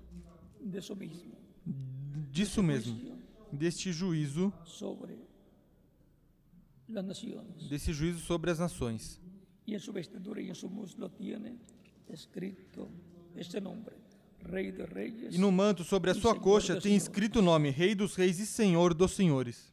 [0.63, 1.35] de eso mismo,
[2.31, 3.17] disso mesmo,
[3.51, 5.17] deste juízo, sobre
[6.87, 7.69] las naciones.
[7.69, 9.19] desse juízo sobre as nações.
[9.65, 11.57] Y en su vestidura y en su muslo tiene
[12.09, 12.89] escrito
[13.35, 13.95] este nombre,
[14.41, 17.95] Rey de Reyes E no manto sobre a sua coxa tem escrito o nome Rei
[17.95, 19.71] dos Reis e Senhor dos Senhores.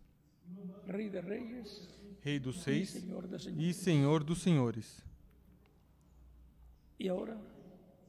[0.87, 1.89] Rey de Reyes
[2.23, 3.73] Rei dos Reis e.
[3.73, 5.03] Senhor dos Senhores.
[6.99, 7.37] Y ahora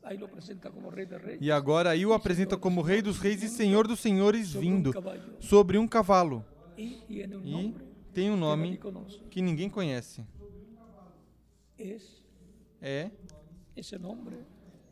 [0.03, 3.19] ahí lo presenta como Rey de Reyes E agora aí o apresenta como Rei dos
[3.19, 4.91] Reis e Senhor dos Senhores vindo
[5.39, 6.45] sobre um cavalo.
[6.77, 7.75] E
[8.13, 8.79] tem um nome
[9.29, 10.25] que ninguém conhece.
[12.81, 13.11] É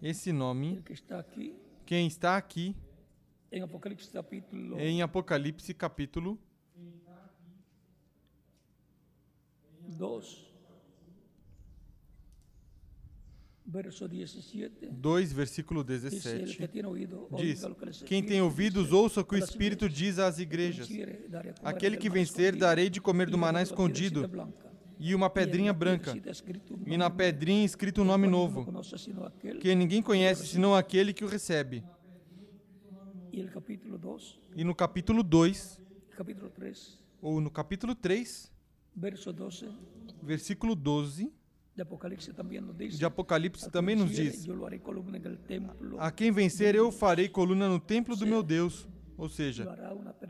[0.01, 0.82] esse nome
[1.86, 2.76] quem está aqui
[3.51, 6.39] en Apocalipsis capítulo em Apocalipse capítulo
[9.88, 10.49] 2, verso
[13.59, 13.59] 17.
[14.91, 16.67] 2, versículo Dice el que 17.
[16.70, 17.61] tiene oído, Diz:
[18.05, 20.89] Quem tem ouvidos, ouça o que o Espírito diz às igrejas.
[21.63, 24.30] Aquele que vencer, darei de comer do maná escondido
[24.99, 26.13] e uma pedrinha branca.
[26.86, 28.67] E na pedrinha escrito um nome novo,
[29.61, 31.84] que ninguém conhece senão aquele que o recebe.
[33.32, 35.80] Y el capítulo 2, E no capítulo 2,
[36.17, 38.51] capítulo 3, ou no capítulo 3,
[38.95, 39.70] verso 12
[40.24, 41.32] versículo 12
[41.80, 42.98] de Apocalipsis también nos dice.
[42.98, 44.46] de Apocalipse "Al que também nos diz.
[45.98, 48.88] A quem vencer, eu farei coluna no templo do meu Deus.
[49.18, 49.68] Ou seja,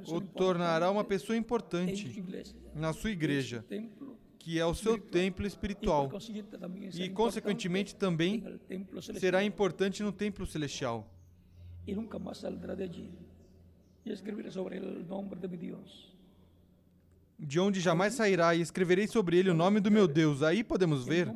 [0.08, 2.24] o tornará uma pessoa importante
[2.74, 3.64] na sua igreja,
[4.40, 6.10] que é o seu templo espiritual.
[6.96, 8.44] E, consequentemente, também
[9.20, 11.08] será importante no templo celestial.
[11.88, 13.10] y nunca más saldrá de allí.
[14.06, 16.09] Y escribiré sobre el nombre de Dios.
[17.40, 20.44] De onde jamais sairá, e escreverei sobre ele o nome do meu Deus.
[20.44, 21.34] Aí podemos ver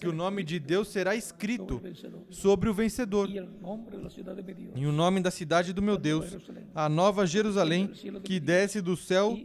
[0.00, 1.82] que o nome de Deus será escrito
[2.30, 3.28] sobre o vencedor.
[3.28, 6.36] E o nome da cidade do meu Deus,
[6.74, 7.88] a nova Jerusalém,
[8.24, 9.38] que desce do céu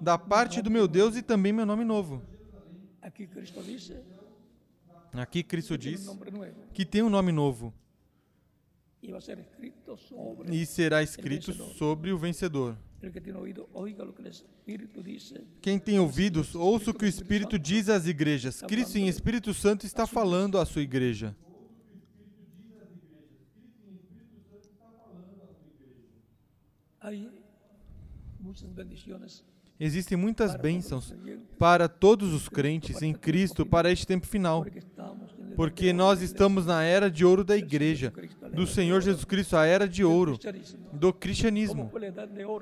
[0.00, 2.22] da parte do meu Deus e também meu nome novo.
[3.00, 3.26] Aqui
[5.42, 6.06] Cristo diz
[6.72, 7.72] que tem um nome novo.
[10.50, 12.76] E será escrito sobre o vencedor.
[15.62, 18.60] Quem tem ouvidos, ouça o que o Espírito diz às igrejas.
[18.62, 21.36] Cristo em Espírito Santo está falando à sua igreja.
[27.00, 27.30] Hay
[28.40, 29.44] muchas bendiciones
[29.80, 31.14] Existem muitas bênçãos
[31.56, 34.66] para todos os crentes em Cristo para este tempo final,
[35.54, 38.12] porque nós estamos na era de ouro da igreja,
[38.52, 40.36] do Senhor Jesus Cristo, a era de ouro
[40.92, 41.92] do ¿Cómo cristianismo.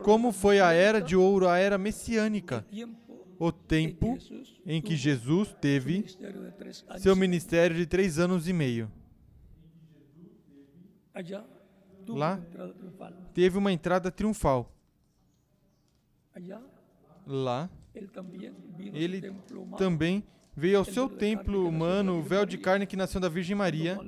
[0.05, 2.67] Como foi a era de ouro, a era messiânica,
[3.39, 4.19] o tempo
[4.67, 6.05] em que Jesus su teve
[6.99, 8.91] seu ministério de três anos e meio.
[12.09, 12.41] Lá.
[13.33, 14.71] Teve uma entrada triunfal.
[17.27, 19.20] Lá, ele
[19.77, 20.24] também
[20.55, 23.99] veio ao seu templo humano, o véu de carne que nasceu da Virgem Maria.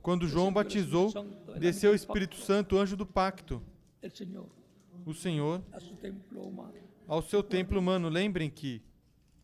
[0.00, 1.12] Quando João batizou,
[1.58, 3.62] desceu o Espírito Santo, o anjo do pacto.
[5.04, 5.62] O Senhor
[7.06, 8.08] ao seu templo humano.
[8.08, 8.82] Lembrem que,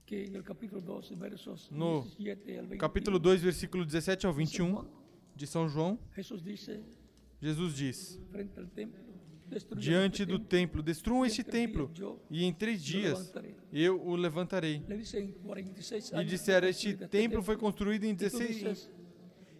[0.06, 4.32] Que en el capítulo 12, versos No 17 al 21, capítulo 2, versículo 17 ao
[4.32, 4.86] San 21 Juan,
[5.34, 5.98] de São João,
[7.40, 8.20] Jesus diz:
[9.76, 11.90] Diante do templo, destruam este templo,
[12.30, 13.32] e em três dias
[13.72, 14.82] eu o levantarei.
[14.88, 18.90] Le dice en 46 E disseram: Este templo foi construído em Y tú 16 dices,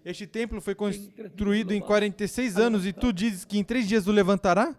[0.05, 2.87] Este templo foi construído em 46 anos.
[2.87, 4.77] E tu dizes que em três dias o levantará?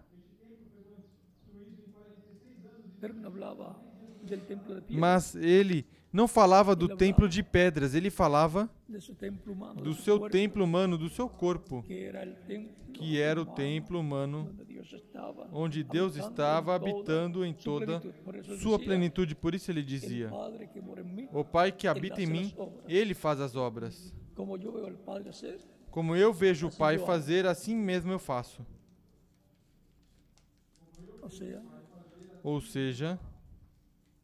[4.88, 5.86] Mas ele
[6.16, 9.52] não falava do templo de pedras, ele falava do seu templo
[10.64, 11.84] humano, do seu corpo,
[12.94, 14.50] que era o templo humano
[15.52, 18.00] onde Deus estava habitando em toda
[18.62, 19.34] sua plenitude.
[19.34, 20.30] Por isso ele el dizia:
[21.34, 22.54] O Pai que habita em mim,
[22.88, 24.14] ele faz as obras.
[25.90, 28.64] como eu vejo o Pai fazer, assim mesmo eu faço.
[32.42, 33.20] Ou seja,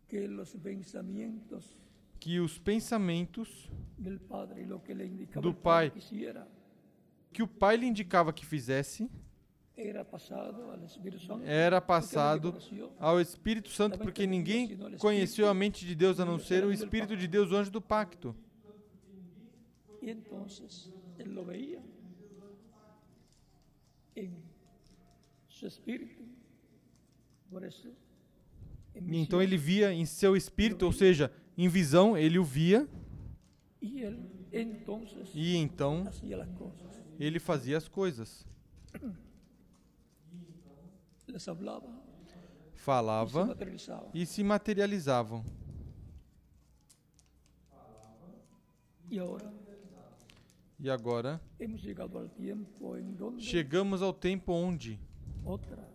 [0.09, 1.82] que los pensamientos
[2.23, 3.69] que os pensamentos
[5.41, 5.91] Do Pai.
[7.33, 9.11] que o Pai lhe indicava que fizesse
[11.45, 12.55] era passado
[13.01, 17.17] ao Espírito Santo, porque ninguém conheceu a mente de Deus a não ser o Espírito
[17.17, 18.37] de Deus, o anjo do pacto.
[29.11, 32.89] E então ele via em seu espírito, ou seja, em visão, ele o via.
[33.81, 34.19] Él
[34.53, 36.07] entonces e então
[37.19, 38.47] ele fazia as coisas.
[41.49, 43.57] Hablaba y se Falava
[44.13, 45.45] e se materializavam.
[50.79, 54.99] E agora en donde chegamos ao tempo onde
[55.45, 55.89] otra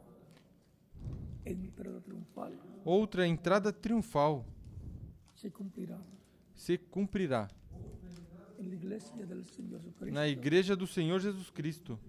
[1.46, 2.52] entrada triunfal.
[2.86, 4.46] outra entrada triunfal
[5.38, 6.00] se cumplirá.
[6.56, 7.48] Se cumprirá.
[10.12, 12.00] Na igreja do Senhor Jesus Cristo,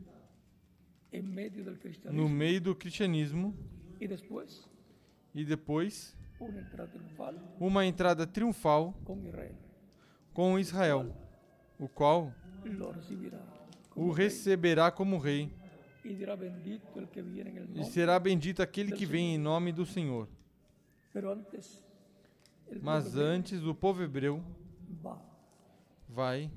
[2.10, 3.54] no meio do cristianismo,
[4.00, 9.54] e depois entrada triunfal uma entrada triunfal con Israel.
[10.32, 11.14] com Israel,
[11.78, 12.32] o qual
[13.94, 15.52] o receberá como rei,
[16.02, 20.28] e será bendito aquele que vem em nome do Senhor.
[22.82, 24.42] Mas antes, o povo hebreu
[25.02, 25.18] va
[26.08, 26.50] vai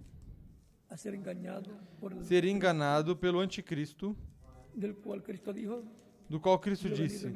[0.95, 4.16] ser el ser enganado pelo anticristo,
[4.76, 7.30] do qual Cristo disse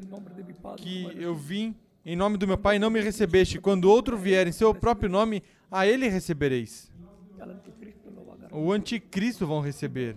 [0.78, 1.42] que eu recibes".
[1.42, 3.60] vim em nome do meu Pai e não me recebeste.
[3.60, 6.92] Quando outro vier em seu próprio nome, a ele recebereis.
[8.52, 10.16] O anticristo vão receber.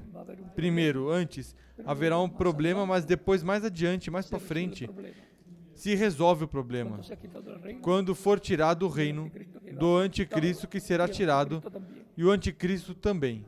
[0.55, 4.89] Primeiro, antes, haverá um problema, mas depois, mais adiante, mais para frente.
[5.79, 6.99] Se resolve o problema.
[7.81, 9.31] Quando for tirado o reino
[9.79, 11.63] do anticristo que será tirado
[12.17, 13.47] e o anticristo também.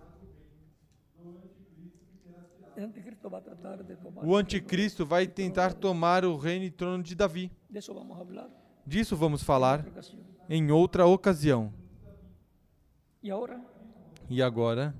[4.22, 7.51] O anticristo vai tentar tomar o reino e trono de Davi.
[8.87, 9.85] Disso vamos falar
[10.49, 11.74] em outra ocasião.
[14.28, 14.95] E agora,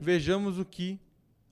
[0.00, 0.98] vejamos o que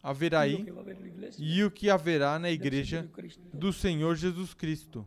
[0.09, 3.07] haverá aí a e o que haverá na igreja
[3.53, 5.07] do Senhor Jesus Cristo.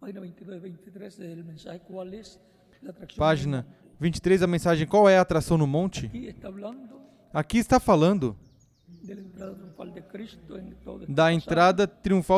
[0.00, 2.40] Página 22 23 del mensaje, ¿cuál es
[2.82, 3.18] la atracción?
[3.18, 3.66] Página
[4.00, 6.10] 23, a mensagem Qual é a atração no monte?
[7.32, 8.36] Aqui está falando
[9.04, 10.54] de la entrada triunfal de Cristo
[11.08, 11.32] da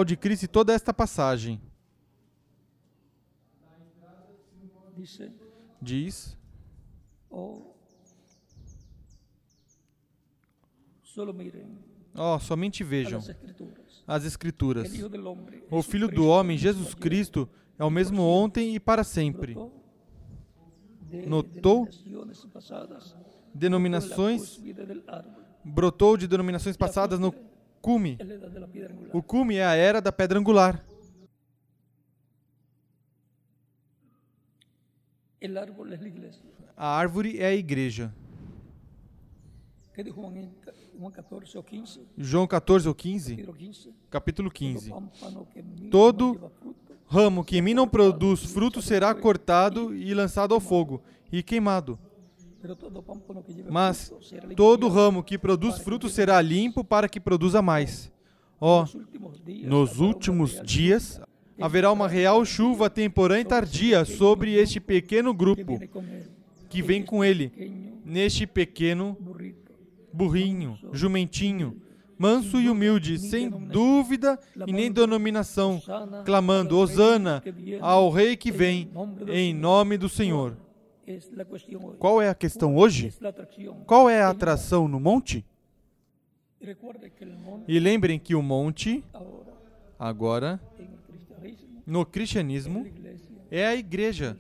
[0.05, 1.61] de Cristo e toda esta passagem.
[5.81, 6.37] Diz:
[12.15, 13.23] oh, somente vejam
[14.07, 14.91] as Escrituras.
[15.71, 17.49] O Filho do Homem, Jesus Cristo,
[17.79, 19.55] é o mesmo ontem e para sempre.
[21.27, 21.89] Notou
[23.55, 24.61] Denominações
[25.67, 27.33] brotou de denominações passadas no
[27.83, 28.19] cume.
[29.13, 30.85] O cume é a era da pedra angular.
[36.77, 38.13] A árvore é a igreja.
[39.95, 42.01] ¿Qué dijo Juan, en ca- Juan 14 o 15?
[42.19, 43.95] João 14 ou 15, Capítulo 15.
[44.11, 44.91] capítulo Todo 15.
[44.91, 46.77] pámpano que en mí Todo no lleva fruto,
[47.09, 51.03] Ramo que em mim não produz fruto será cortado e lançado ao fogo
[51.33, 51.99] e queimado.
[53.71, 54.13] Mas
[54.57, 58.13] todo ramo que produz fruto será limpo para que produza mais.
[58.61, 61.21] Ó, Nos últimos días nos últimos dias
[61.61, 65.79] haverá uma real chuva temporã e tardia sobre este pequeno que grupo
[66.69, 67.53] que vem com ele,
[68.05, 69.17] neste pequeno
[70.13, 71.81] burrinho, jumentinho,
[72.19, 75.81] manso e humilde, sem dúvida e nem denominação,
[76.25, 77.43] clamando: Hosana
[77.81, 78.91] ao Rei que vem,
[79.29, 80.57] em nome do Senhor.
[81.99, 83.13] Qual é a questão hoje?
[83.87, 85.45] Qual é a atração no monte?
[87.69, 89.05] E lembrem que o monte,
[89.99, 90.61] agora,
[91.87, 92.85] no cristianismo,
[93.51, 94.37] é a igreja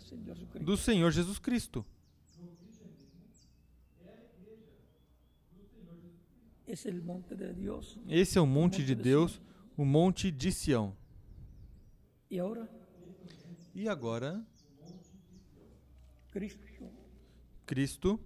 [0.60, 1.84] do Senhor Jesus Cristo.
[6.66, 9.40] Esse é o monte de Deus,
[9.76, 10.96] o monte de Sião.
[13.72, 14.44] E agora,
[17.64, 18.20] Cristo,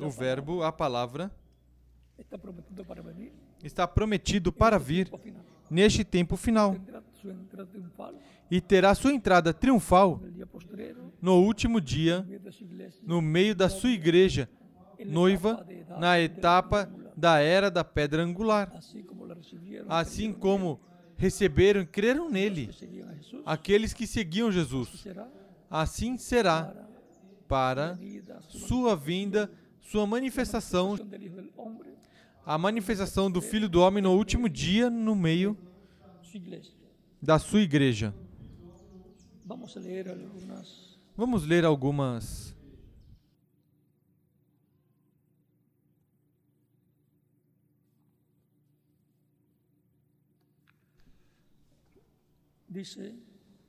[0.00, 1.30] o Verbo, a palavra,
[3.62, 5.10] está prometido para vir
[5.70, 6.76] neste tempo final.
[8.50, 10.22] E terá sua entrada triunfal
[11.20, 12.26] no último dia,
[13.02, 14.48] no meio da sua igreja,
[15.04, 15.66] noiva,
[15.98, 18.72] na etapa da era da pedra angular.
[19.88, 20.80] Assim como
[21.16, 22.70] receberam e creram nele.
[23.44, 25.06] aqueles que seguiam Jesus.
[25.68, 26.87] Assim será
[27.48, 27.98] para
[28.50, 30.96] sua vinda, sua manifestação,
[32.44, 35.56] a manifestação do Filho do Homem no último dia, no meio
[37.20, 38.14] da sua igreja.
[41.16, 42.54] Vamos ler algumas.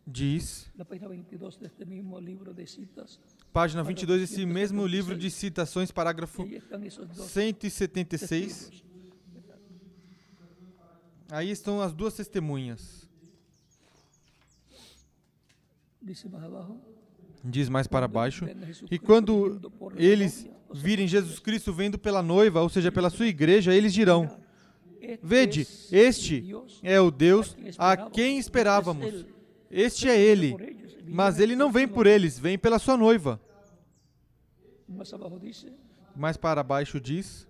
[0.06, 3.20] Diz, la página 22 de este mismo libro de citas.
[3.52, 8.70] Página 22 desse mesmo livro de citações, parágrafo ahí están esos dos 176.
[8.70, 8.89] testigos.
[11.32, 13.08] Aí estão as duas testemunhas.
[17.43, 18.45] Diz mais para baixo.
[18.89, 19.60] E quando
[19.95, 24.39] eles virem Jesus Cristo vendo pela noiva, ou seja, pela sua igreja, eles dirão:
[25.22, 26.45] Vede, es este
[26.82, 29.26] é o Deus a quem Es esperávamos.
[29.70, 30.56] Este é ele.
[31.06, 33.40] Mas ele não vem por eles, vem pela sua noiva.
[36.16, 37.48] Mais para baixo diz: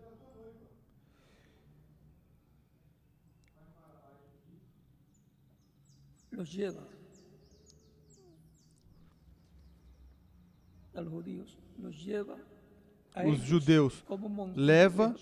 [13.26, 14.04] os judeus,
[14.56, 15.16] leva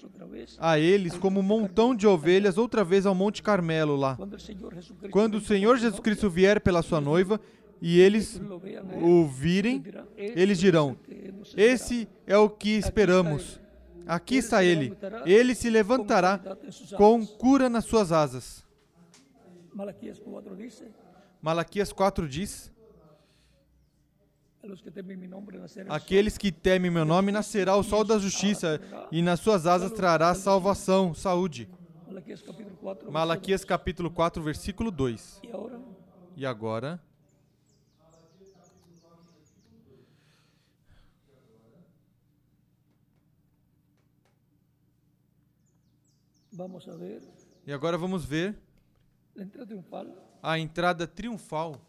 [0.59, 4.17] a eles como um montão de ovelhas outra vez ao Monte Carmelo lá.
[5.11, 7.39] Quando o Senhor Jesus Cristo vier pela sua noiva
[7.81, 11.73] e eles él, o virem, dirán, "Este eles es dirão: el que hemos esperado".
[11.73, 13.59] Esse é o que esperamos.
[14.07, 14.95] Aqui está ele.
[15.25, 16.39] Ele se levantará
[16.95, 18.65] com cura nas suas asas.
[19.73, 20.85] Malaquías 4 dice,
[21.41, 22.71] Malaquias 4 diz:
[24.56, 24.56] a los que temen mi nombre nacerá el sol
[25.89, 28.79] Aqueles que temem meu nome nascerá o sol da justiça,
[29.11, 31.69] e nas suas asas trará salvação, saúde.
[32.07, 33.11] Malaquías capítulo 4.
[33.11, 35.41] Malaquias capítulo 4, versículo 2.
[35.43, 35.79] Y ahora
[36.35, 37.01] E agora,
[46.51, 47.21] vamos a ver
[47.65, 48.57] e agora vamos ver
[49.35, 50.07] la entrada triunfal
[50.41, 51.79] a entrada triunfal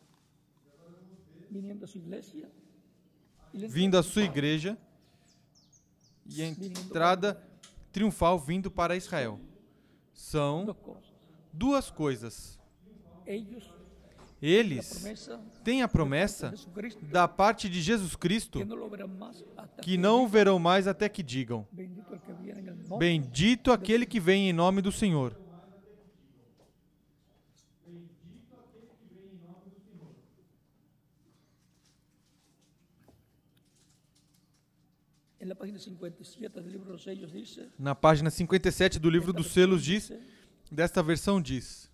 [3.52, 4.76] vindo à sua igreja
[6.26, 7.42] e a entrada
[7.90, 9.40] triunfal vindo para Israel.
[10.12, 10.76] São
[11.52, 12.58] duas coisas.
[14.40, 15.04] Eles
[15.64, 16.54] têm a promessa
[17.10, 18.60] da parte de Jesus Cristo
[19.82, 21.66] que não o verão mais até que digam:
[22.98, 25.36] Bendito aquele que vem em nome do Senhor.
[35.48, 39.32] En la página 57 del libro de los sellos dice, Na página 57 do livro
[39.32, 40.12] dos selos diz,
[40.70, 41.90] desta versão diz,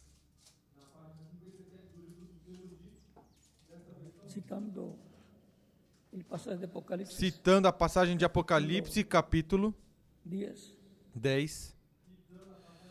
[4.26, 4.98] citando
[7.06, 9.72] citando a passagem de Apocalipse, capítulo
[10.24, 10.76] 10,
[11.14, 11.76] 10,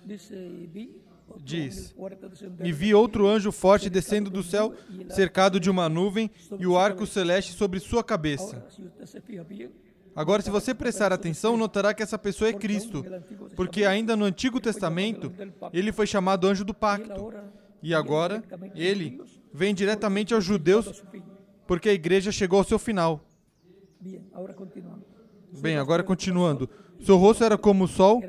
[0.05, 1.93] dice, y vi otro Diz,
[2.63, 4.73] e vi outro anjo forte descendo de do céu,
[5.09, 8.65] cercado de uma nuvem, e o arco celeste sobre sua cabeça.
[10.15, 13.03] Agora, se você prestar atenção, notará que essa pessoa é Cristo,
[13.55, 15.31] porque ainda no Antigo Testamento
[15.71, 17.33] ele foi chamado anjo do pacto,
[17.81, 18.43] e agora
[18.75, 19.19] ele
[19.53, 21.03] vem diretamente aos judeus,
[21.65, 23.21] porque a igreja chegou ao seu final.
[25.59, 26.69] Bem, agora continuando.
[26.99, 28.23] Seu rosto era como o sol,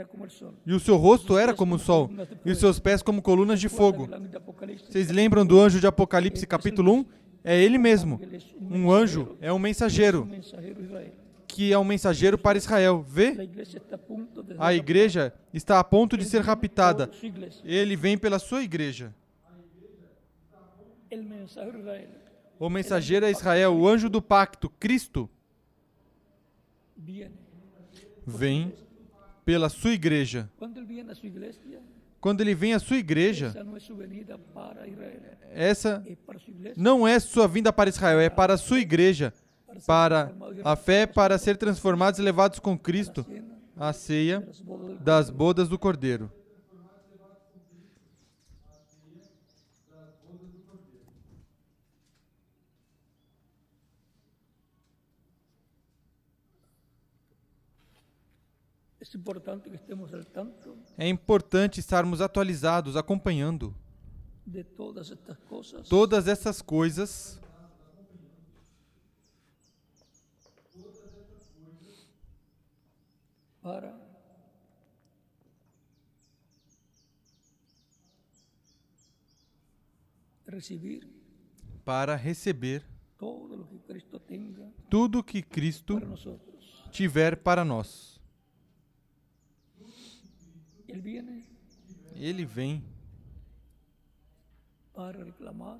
[0.67, 2.11] e o seu rosto era como o sol,
[2.45, 4.09] e os seus pés como colunas de fogo.
[4.89, 7.05] Vocês lembram do anjo de Apocalipse capítulo 1?
[7.45, 8.19] É ele mesmo.
[8.59, 10.27] Um anjo é um mensageiro.
[11.55, 13.01] Que é um mensageiro para Israel.
[13.01, 13.37] Vê?
[14.59, 17.09] A igreja está a ponto de ser raptada.
[17.65, 19.15] Ele vem pela sua igreja.
[22.59, 25.31] O mensageiro é Israel, o anjo do pacto, Cristo,
[28.27, 28.75] vem
[29.45, 30.51] pela sua igreja.
[32.21, 33.55] Quando ele vem à sua igreja,
[35.53, 36.05] essa
[36.77, 39.33] não é sua vinda para Israel, é para a sua igreja,
[39.87, 40.35] para
[40.65, 43.25] a fé, para ser transformados e levados com Cristo
[43.77, 44.47] à ceia
[45.01, 46.31] das bodas do Cordeiro.
[59.01, 59.71] Es importante
[60.97, 63.75] É importante estarmos atualizados, acompanhando
[65.89, 67.41] todas essas coisas
[73.65, 73.99] para
[80.47, 81.09] recibir
[81.83, 82.85] para receber
[83.17, 85.99] todo lo que Cristo tenga tudo que Cristo
[86.91, 88.21] tiver para nós.
[92.15, 92.85] Ele vem
[94.93, 95.79] para reclamar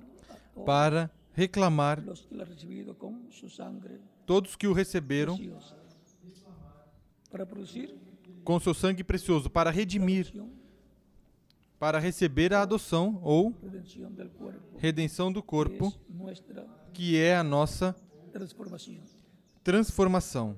[0.55, 5.37] todos para reclamar los que lo han recibido con su sangre todos que o receberam
[5.37, 7.24] preciosa, para producir
[8.43, 10.31] com seu sangue precioso, para redimir,
[11.79, 13.53] para receber a adoção ou
[14.77, 15.93] redenção do corpo,
[16.93, 17.95] que é a nossa
[19.63, 20.57] transformação.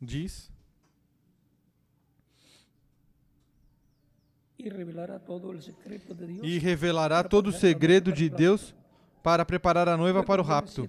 [0.00, 0.51] Diz:
[4.62, 6.40] y revelará todo el secreto de Dios.
[6.44, 8.74] E revelará todo o segredo de Deus
[9.22, 10.88] para preparar a noiva para o rapto.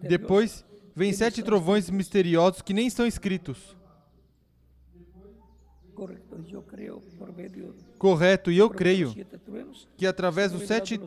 [0.00, 0.64] Depois
[0.94, 3.76] vem sete trovões misteriosos que nem estão escritos.
[7.98, 9.14] Correto, e eu creio
[9.96, 10.98] que através dos sete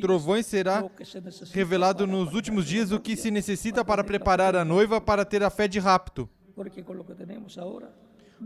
[0.00, 0.88] trovões será
[1.52, 5.50] revelado nos últimos dias o que se necessita para preparar a noiva para ter a
[5.50, 6.28] fé de rapto.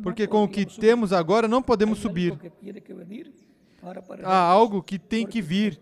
[0.02, 2.38] Porque com o que temos agora não podemos subir.
[4.22, 5.80] Há algo que tem que vir.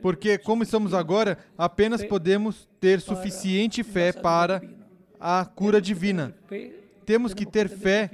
[0.00, 4.62] Porque, como estamos agora, apenas podemos ter suficiente fé para
[5.20, 6.34] a cura divina.
[7.04, 8.10] Temos que ter fé,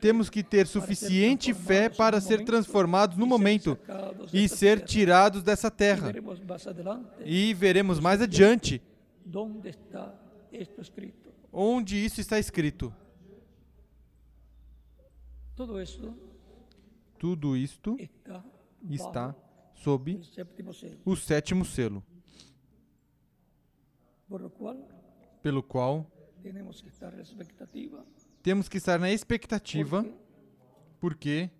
[0.00, 3.76] temos que ter suficiente fé para ser transformados no momento
[4.32, 6.12] e ser tirados dessa terra.
[7.22, 8.80] E veremos mais adiante
[11.52, 12.94] onde isso está escrito.
[15.60, 16.16] Todo eso
[17.18, 17.94] Tudo isto
[18.88, 19.36] está,
[19.74, 20.18] sob
[21.04, 22.02] o sétimo selo,
[25.42, 26.10] pelo qual
[28.42, 30.02] temos que estar na expectativa,
[30.98, 31.50] porque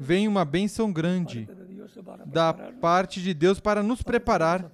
[0.00, 1.46] vem uma bênção grande
[2.24, 4.70] da parte de Deus para nos para preparar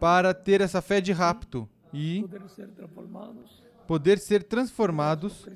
[0.00, 2.24] para ter essa fé de rapto e
[3.88, 5.46] poder ser transformados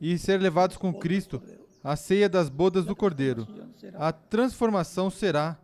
[0.00, 1.42] e ser levados com Cristo
[1.82, 3.46] à ceia das bodas do Cordeiro.
[3.94, 5.58] A transformação será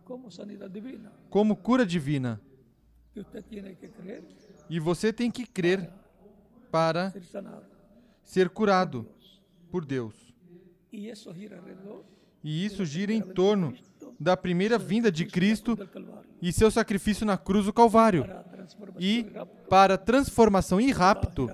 [1.29, 2.41] como cura divina
[4.69, 5.89] e você tem que crer
[6.69, 7.13] para
[8.21, 9.07] ser curado
[9.71, 10.13] por Deus.
[12.43, 13.73] E isso gira em torno
[14.19, 15.77] da primeira vinda de Cristo
[16.41, 18.25] e seu sacrifício na cruz do Calvário.
[18.99, 19.25] E
[19.69, 21.47] para transformação e rapto,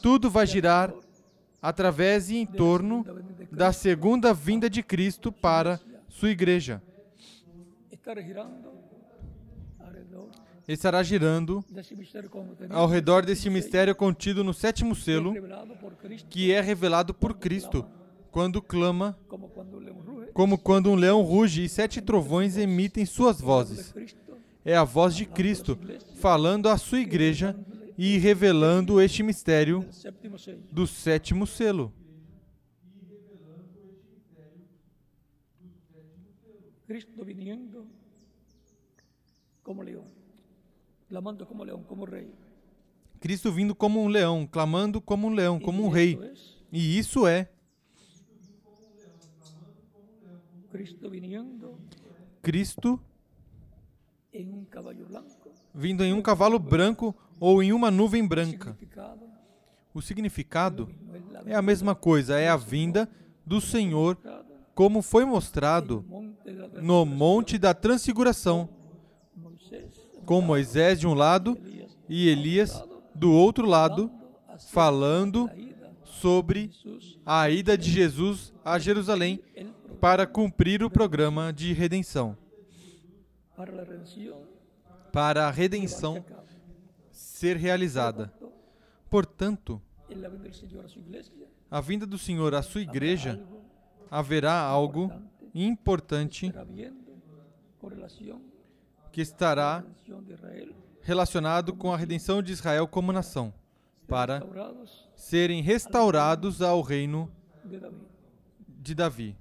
[0.00, 0.92] tudo vai girar
[1.60, 3.04] através e em torno
[3.50, 6.82] da segunda vinda de Cristo para sua igreja.
[10.66, 11.96] Estará girando desse
[12.70, 15.34] ao redor deste mistério contido no sétimo selo,
[16.30, 17.84] que é revelado por Cristo,
[18.30, 19.18] quando clama,
[20.32, 23.94] como quando um leão ruge e sete trovões emitem suas vozes.
[24.64, 25.78] É a voz de Cristo
[26.16, 27.56] falando à sua igreja
[28.04, 29.88] e revelando este mistério
[30.72, 31.92] do sétimo selo.
[36.84, 37.86] Cristo viniendo
[39.62, 40.10] como león
[41.08, 42.34] clamando como león como rey
[43.20, 46.18] Cristo vindo como um leão, clamando como um leão, como um rei.
[46.32, 47.48] es E isso é
[52.42, 53.00] Cristo
[55.72, 58.78] vindo em um cavalo branco ou em uma nuvem branca.
[59.92, 60.88] O significado
[61.44, 63.10] é a mesma coisa, é a vinda
[63.44, 64.16] do Senhor,
[64.76, 66.04] como foi mostrado
[66.80, 68.68] no Monte da Transfiguração,
[70.24, 71.58] com Moisés de um lado
[72.08, 72.80] e Elias
[73.12, 74.08] do outro lado,
[74.70, 75.50] falando
[76.04, 76.70] sobre
[77.26, 79.42] a ida de Jesus a Jerusalém
[80.00, 82.38] para cumprir o programa de redenção,
[85.12, 86.24] para a redenção.
[87.42, 88.32] Ser realizada.
[89.10, 89.82] Portanto,
[91.68, 93.44] a vinda do Senhor à sua igreja
[94.08, 95.10] haverá algo
[95.52, 96.52] importante
[99.10, 99.84] que estará
[101.00, 103.52] relacionado com a redenção de Israel como nação,
[104.06, 104.40] para
[105.16, 107.28] serem restaurados ao reino
[108.68, 109.36] de Davi.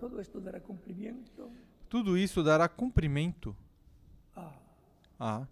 [0.00, 1.48] Todo esto dará cumplimiento
[1.96, 3.56] Tudo isso dará cumprimento?
[5.18, 5.46] À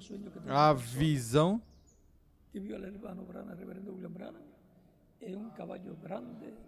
[0.00, 1.60] sueño que a visão.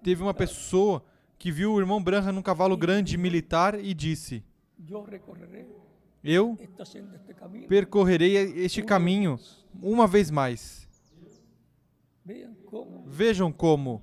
[0.03, 1.05] Teve uma pessoa
[1.39, 4.45] que viu o irmão Branham num cavalo grande militar e disse:
[6.24, 6.59] Eu
[7.69, 9.39] percorrerei este caminho
[9.81, 10.89] uma vez mais.
[13.07, 14.03] Vejam como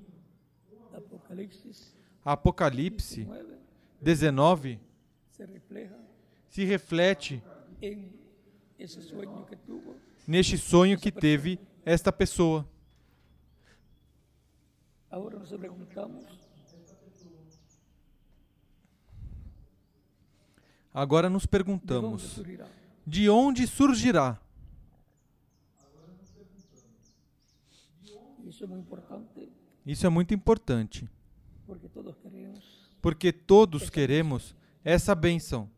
[2.24, 3.55] Apocalipse 9
[4.02, 4.80] 19
[6.50, 7.44] se reflete
[10.28, 12.68] neste sonho que teve esta pessoa.
[15.10, 16.26] Ahora nos preguntamos,
[20.94, 22.42] Agora nos ¿de dónde perguntamos:
[23.06, 24.42] de onde surgirá?
[28.48, 29.52] Eso es muy importante
[29.86, 31.08] Isso é muito importante,
[31.68, 32.75] porque todos queremos
[33.06, 35.70] porque todos queremos essa bênção.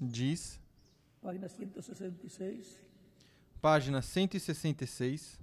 [0.00, 0.58] Diz,
[1.20, 2.80] página 166,
[3.60, 5.38] página 166,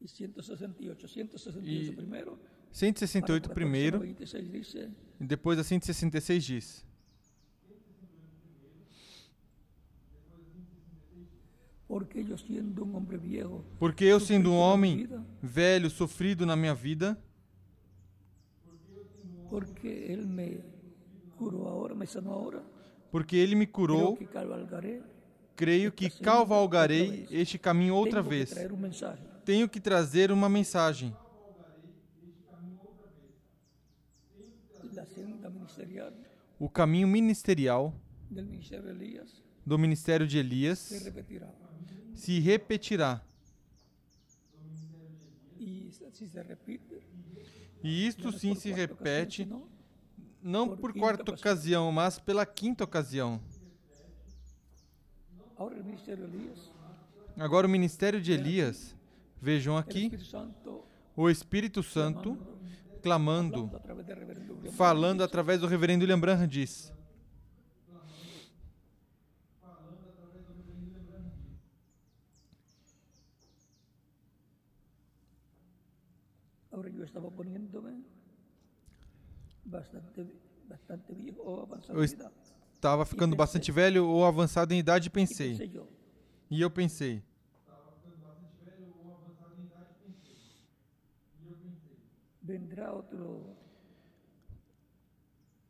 [0.00, 1.08] y 168.
[1.08, 1.62] 168
[1.92, 2.38] Y primero.
[2.72, 4.90] 168 para- para primeiro, 26 dice,
[5.20, 6.84] e depois a 166 diz:
[13.78, 15.08] porque eu, sendo um homem
[15.42, 17.18] velho, sofrido na minha vida,
[19.50, 20.60] porque Él me
[21.36, 22.62] curó ahora, me sanó ahora,
[23.10, 24.16] porque ele me curou,
[25.54, 27.26] creio que cavalgarei.
[27.30, 28.54] Este caminho outra vez.
[29.44, 31.14] Tenho que trazer uma mensagem.
[36.58, 37.94] O caminho ministerial
[39.66, 40.90] do ministério de Elias.
[42.22, 43.20] Se repetirá.
[47.82, 49.48] E isto no es sim se repete,
[50.40, 51.90] não por quarta ocasião.
[51.90, 53.40] mas pela quinta ocasião.
[57.36, 58.94] Agora o ministério de Elias,
[59.40, 60.12] vejam aqui,
[61.16, 62.38] o Espírito Santo
[63.02, 63.68] clamando,
[64.76, 66.92] falando através do reverendo William Branham diz:
[77.12, 78.02] estaba poniéndome
[79.66, 80.26] bastante,
[80.66, 82.32] bastante viejo o avanzado Eu edad.
[82.74, 85.52] estava ficando bastante velho ou avançado em idade e Y pensei.
[85.70, 85.86] yo,
[86.50, 87.22] E eu pensei,
[92.42, 93.56] vendrá otro,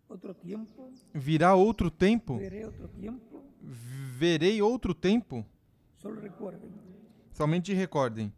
[0.08, 2.36] otro tiempo, virá outro tempo?
[2.38, 3.42] veré otro tiempo.
[3.64, 5.44] Verei outro tempo?
[5.98, 6.70] Solo recuerden,
[7.32, 8.32] Somente recordem.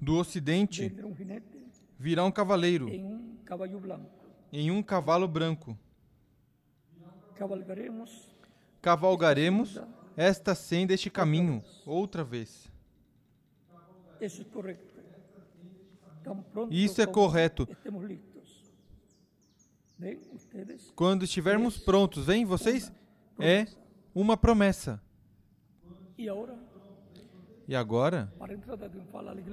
[0.00, 0.94] Do ocidente
[1.98, 2.88] virá um cavaleiro
[4.52, 5.78] em um cavalo branco.
[8.80, 9.80] Cavalgaremos
[10.16, 12.70] esta senda, este caminho, outra vez.
[16.70, 17.68] Isso é correto.
[20.94, 22.92] Quando estivermos prontos, vem vocês?
[23.38, 23.66] É
[24.14, 25.02] uma promessa.
[26.18, 26.56] Y ahora,
[27.68, 28.32] E agora,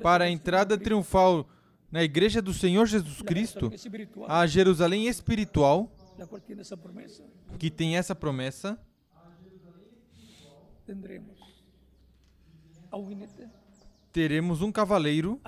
[0.01, 1.47] para a entrada triunfal
[1.91, 3.71] na igreja do Senhor Jesus Cristo,
[4.27, 5.91] a Jerusalém espiritual,
[7.57, 8.79] que tem essa promessa,
[14.11, 15.41] teremos um cavaleiro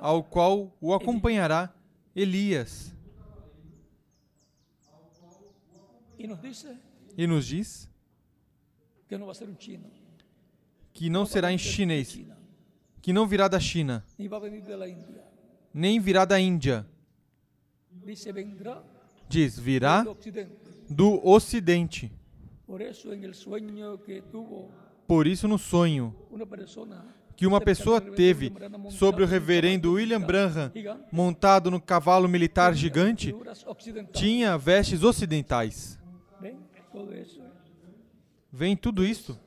[0.00, 1.72] ao qual o acompanhará
[2.16, 2.92] Elias.
[7.16, 7.88] E nos diz
[9.08, 9.90] que no va a ser un chino,
[11.00, 12.20] que não será em chinês,
[13.00, 14.04] que não virá da China,
[15.72, 16.86] nem virá da Índia.
[19.26, 20.04] Diz, virá
[20.90, 22.12] do Ocidente.
[25.08, 26.14] Por isso, no sonho
[27.34, 28.52] que uma pessoa teve
[28.90, 30.70] sobre o reverendo William Branham,
[31.10, 33.34] montado no cavalo militar gigante,
[34.12, 35.98] tinha vestes ocidentais.
[38.52, 39.40] Vem tudo isso.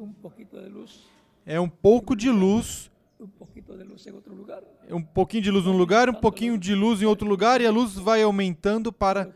[0.00, 1.06] Un poquito de luz,
[1.46, 4.62] É um pouco de luz, un poquito de luz en otro lugar.
[4.88, 7.66] é um pouquinho de luz num lugar, um pouquinho de luz em outro lugar, e
[7.66, 9.32] a luz vai aumentando para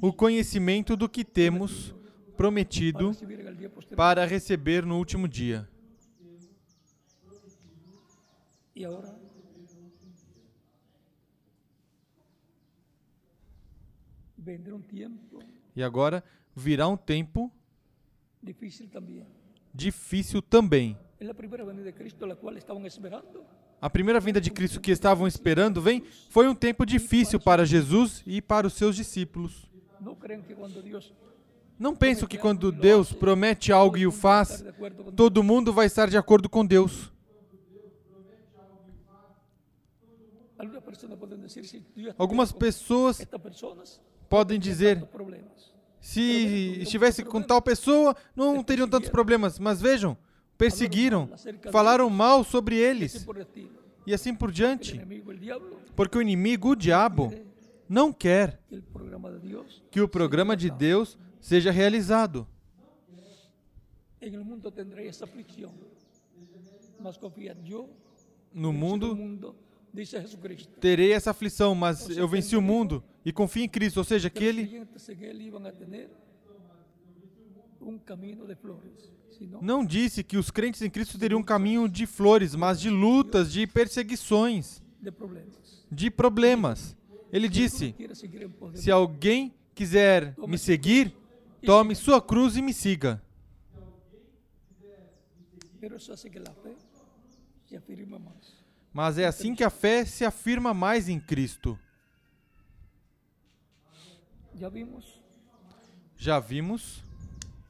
[0.00, 1.94] o conhecimento do que temos
[2.36, 3.12] prometido
[3.96, 5.68] para receber no último dia.
[14.72, 15.40] Un tiempo
[15.76, 16.24] E agora
[16.56, 17.52] virá um tempo
[18.42, 19.37] difícil también.
[19.78, 20.98] Difícil também.
[23.80, 28.22] A primeira vinda de Cristo que estavam esperando vem foi um tempo difícil para Jesus
[28.26, 29.70] e para os seus discípulos.
[31.78, 34.64] Não penso que quando Deus promete algo e o faz,
[35.14, 37.12] todo mundo vai estar de acordo com Deus.
[42.18, 43.24] Algumas pessoas
[44.28, 45.08] podem dizer.
[46.00, 49.58] Se estivesse com tal pessoa, não teriam tantos problemas.
[49.58, 50.16] Mas vejam,
[50.56, 51.30] perseguiram,
[51.70, 53.26] falaram mal sobre Así eles
[54.06, 55.00] e assim por diante.
[55.94, 57.32] Porque o inimigo, o diabo,
[57.88, 58.58] não quer
[59.90, 62.46] que o programa de Deus seja realizado.
[68.52, 69.54] No mundo
[70.80, 73.98] terei essa aflição, mas eu venci o mundo e confio em Cristo.
[73.98, 74.86] Ou seja, que ele
[79.60, 83.52] não disse que os crentes em Cristo teriam um caminho de flores, mas de lutas,
[83.52, 84.82] de perseguições,
[85.92, 86.96] de problemas.
[87.30, 87.94] Ele disse:
[88.74, 91.14] Se alguém quiser me seguir,
[91.62, 93.22] tome sua cruz e me siga.
[98.90, 101.78] Mas é assim que a fé se afirma mais em Cristo.
[104.58, 105.20] Ya vimos
[106.16, 107.04] Já vimos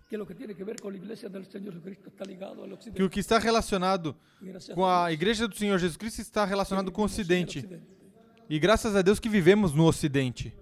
[0.09, 2.71] que lo que tiene que ver con la iglesia del Señor Jesucristo está ligado al
[2.71, 3.03] que occidente.
[3.03, 4.17] o que está relacionado
[4.75, 7.69] com a a igreja do Senhor Jesus Cristo está relacionado com o Ocidente.
[8.49, 10.55] E graças a Deus que vivemos no Ocidente.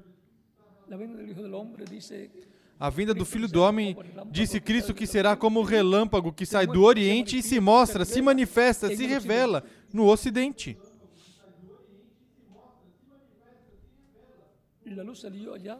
[2.79, 3.97] A vinda do Filho do Homem
[4.33, 8.21] disse Cristo que será como o relâmpago que sai do Oriente e se mostra, se
[8.21, 9.63] manifesta, se revela
[9.93, 10.77] no Ocidente.
[14.97, 15.79] la luz salió allá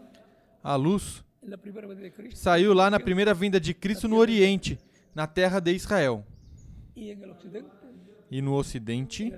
[0.67, 1.25] A luz
[2.35, 4.77] saiu lá na primeira vinda de Cristo no Oriente,
[5.15, 6.27] na terra de Israel.
[8.29, 9.33] E no Ocidente,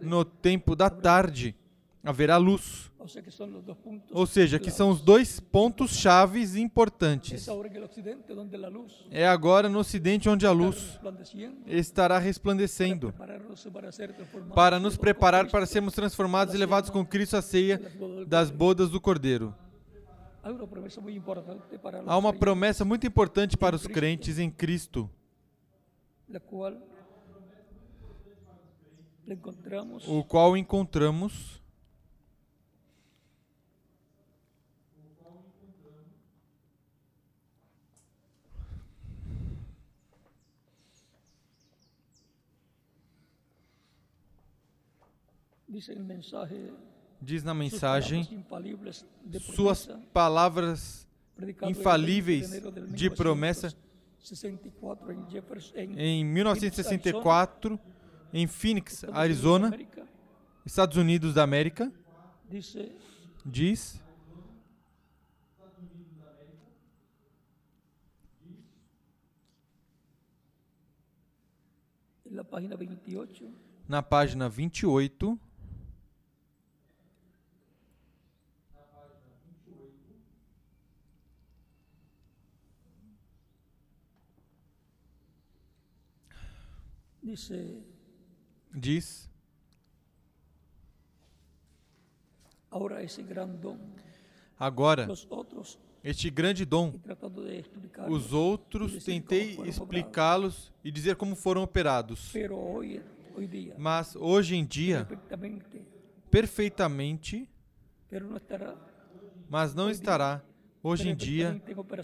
[0.00, 1.56] no tempo da tarde,
[2.04, 2.92] haverá luz.
[4.12, 7.48] Ou seja, que são os dois pontos chaves Es importantes.
[9.10, 11.00] É agora no Ocidente onde a luz
[11.66, 13.12] estará resplandecendo.
[14.54, 17.82] para nos preparar para sermos transformados e levados com Cristo à ceia
[18.28, 19.52] das bodas do Cordeiro.
[22.06, 25.10] Há uma promessa muito importante para os crentes em Cristo,
[30.06, 31.60] o qual encontramos
[45.68, 46.72] dice el mensaje
[47.20, 48.44] diz na mensagem
[49.54, 51.06] suas palavras
[51.36, 52.50] predicado el 20 infalíveis
[52.92, 53.68] de promessa
[54.20, 57.80] 1964 en Jefferson, en em Phoenix, 1964
[58.32, 59.76] em Phoenix, Arizona,
[60.64, 61.90] Estados Unidos da América,
[63.44, 64.00] diz
[72.24, 73.50] en la página 28
[73.88, 75.38] na página 28
[87.22, 87.82] dice
[88.74, 89.30] diz
[92.70, 93.78] ahora ese gran don
[94.58, 95.06] agora
[96.02, 96.92] este grande dom
[98.08, 102.32] Os outros tentei explicá-los e dizer como foram operados.
[103.76, 105.06] Mas hoje em dia,
[106.30, 107.48] perfeitamente,
[109.48, 110.42] mas não estará
[110.82, 111.60] hoje em dia,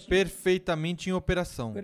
[0.08, 1.74] perfeitamente em operação.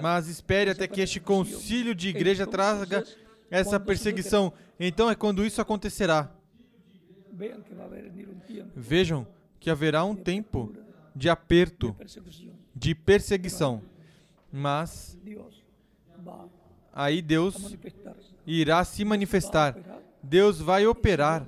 [0.00, 3.04] Mas espere até que este concílio de igreja traga
[3.50, 4.52] essa perseguição.
[4.80, 6.30] Então é quando isso acontecerá.
[8.74, 9.26] Vejam
[9.60, 10.74] que haverá um tempo
[11.14, 11.94] de aperto,
[12.74, 13.82] de perseguição.
[14.50, 15.18] Mas
[16.92, 17.76] aí Deus
[18.46, 19.76] irá se manifestar.
[20.22, 21.46] Deus vai operar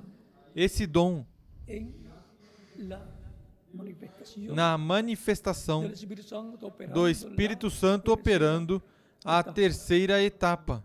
[0.55, 1.25] esse dom
[4.53, 5.89] na manifestação
[6.93, 8.81] do Espírito Santo operando
[9.23, 10.83] a terceira etapa.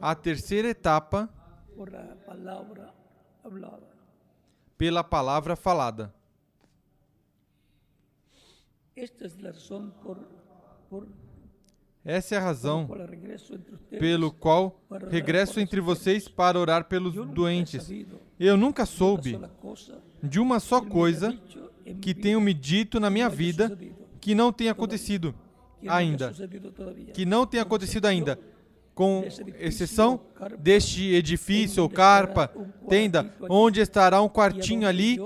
[0.00, 1.28] A terceira etapa
[4.76, 6.14] pela palavra falada.
[8.96, 10.18] Esta es la razón por,
[10.90, 11.06] por
[12.04, 12.88] Essa é a razão
[13.98, 17.90] pelo qual regresso entre vocês para orar pelos doentes.
[18.38, 19.38] Eu nunca soube
[20.22, 21.38] de uma só coisa
[22.00, 23.76] que tenham me dito na minha vida
[24.20, 25.34] que não tenha acontecido
[25.86, 26.32] ainda.
[27.12, 28.38] Que não tenha Con acontecido ainda.
[28.94, 29.24] Com
[29.58, 30.20] exceção
[30.58, 32.50] deste edifício ou carpa,
[32.88, 35.18] tenda, onde estará um quartinho ali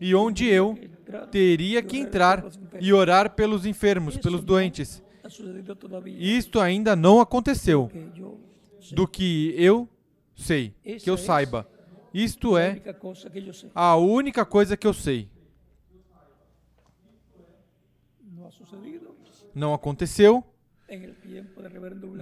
[0.00, 0.78] e onde eu
[1.30, 2.44] teria que entrar
[2.80, 4.16] e orar pelos enfermos.
[4.16, 5.02] pelos doentes.
[6.20, 7.90] Isto ainda não aconteceu,
[8.94, 9.88] do que eu
[10.34, 10.74] sei,
[11.04, 11.66] que eu saiba.
[12.14, 12.70] Isto é
[13.74, 15.28] a única coisa que eu sei.
[19.54, 20.44] Não aconteceu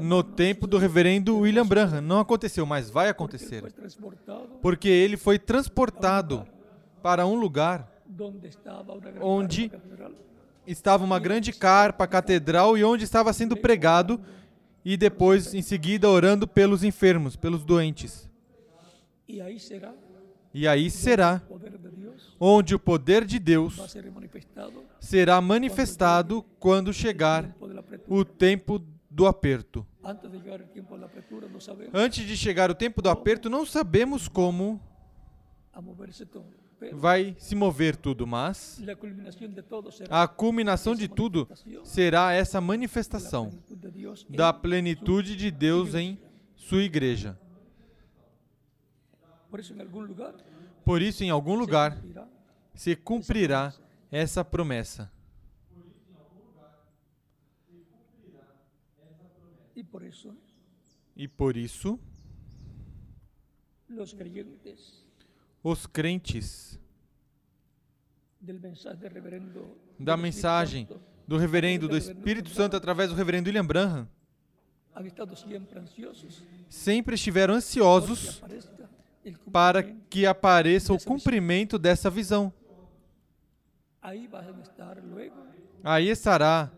[0.03, 2.01] no tempo do reverendo William Branham.
[2.01, 3.63] Não aconteceu, mas vai acontecer.
[4.61, 6.47] Porque ele foi transportado
[7.03, 7.89] para um lugar
[9.23, 9.71] Onde-
[10.67, 14.21] estava uma grande carpa catedral e onde estava sendo pregado
[14.85, 18.29] e depois em seguida orando pelos enfermos, pelos doentes.
[19.29, 19.93] y ahí será
[20.55, 21.43] E aí será
[22.41, 23.77] onde o poder de Deus
[25.01, 27.55] será manifestado quando chegar
[28.09, 28.81] o tempo
[29.11, 29.87] do aperto.
[31.93, 34.81] Antes de chegar o tempo do aperto, não sabemos como
[36.93, 38.81] vai se mover tudo, mas
[40.11, 41.49] a culminação de tudo
[41.85, 43.51] será essa manifestação
[44.29, 46.19] da plenitude de Deus em
[46.55, 47.39] sua igreja.
[49.49, 49.61] Por
[51.03, 51.97] isso, em algum lugar,
[52.75, 53.75] se cumprirá
[54.11, 55.11] essa promessa.
[61.17, 61.99] E por isso,
[63.89, 65.06] los creyentes
[65.69, 66.79] os crentes
[69.99, 70.89] da mensagem
[71.27, 74.09] do reverendo do Espírito Santo através do reverendo William Branham
[76.69, 78.41] sempre estiveram ansiosos
[79.51, 82.53] para que apareça o cumprimento dessa visão.
[85.83, 86.71] Aí estará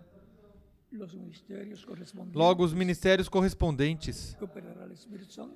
[2.32, 4.34] logo os ministérios correspondentes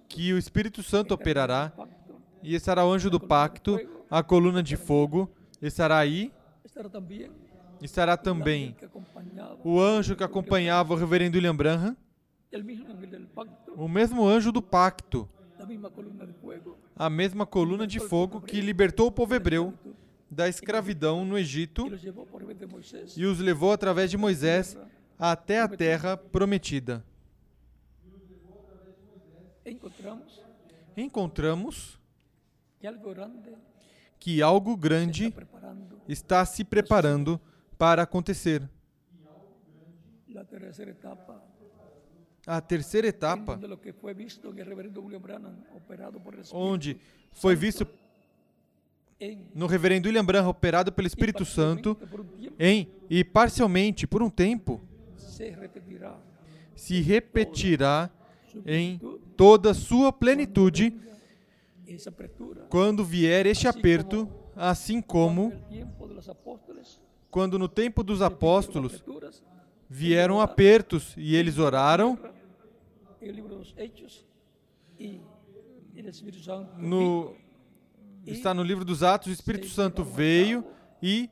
[0.07, 1.73] que o Espírito Santo operará.
[2.43, 3.79] E estará o anjo do pacto,
[4.11, 6.33] a coluna de fogo, estará aí,
[7.81, 8.77] estará também.
[9.65, 11.97] O anjo que acompanhava o reverendo William Branham,
[13.77, 15.29] o mesmo anjo do pacto,
[16.97, 19.73] a mesma coluna de fogo que libertou o povo hebreu
[20.31, 21.87] da escravidão no Egito
[23.17, 24.77] e os levou através de Moisés
[25.19, 27.05] até a terra prometida.
[30.97, 32.02] Encontramos
[34.19, 35.35] que algo grande
[36.09, 37.41] está se preparando
[37.79, 38.69] para acontecer.
[42.47, 43.61] A terceira etapa,
[46.53, 46.97] onde
[47.33, 47.87] foi visto
[49.55, 51.97] no reverendo William Branham operado pelo Espírito Santo
[52.59, 54.81] em e parcialmente por um tempo
[56.75, 58.11] se repetirá.
[58.67, 59.01] em
[59.37, 60.93] toda sua plenitude
[62.69, 65.53] quando vier este aperto, assim como
[67.31, 69.03] quando no tempo dos repitieron apóstolos
[69.89, 72.19] vieram apertos e eles oraram
[76.79, 77.35] no
[78.27, 80.65] está no livro dos Atos, o Espírito Santo veio
[81.03, 81.29] e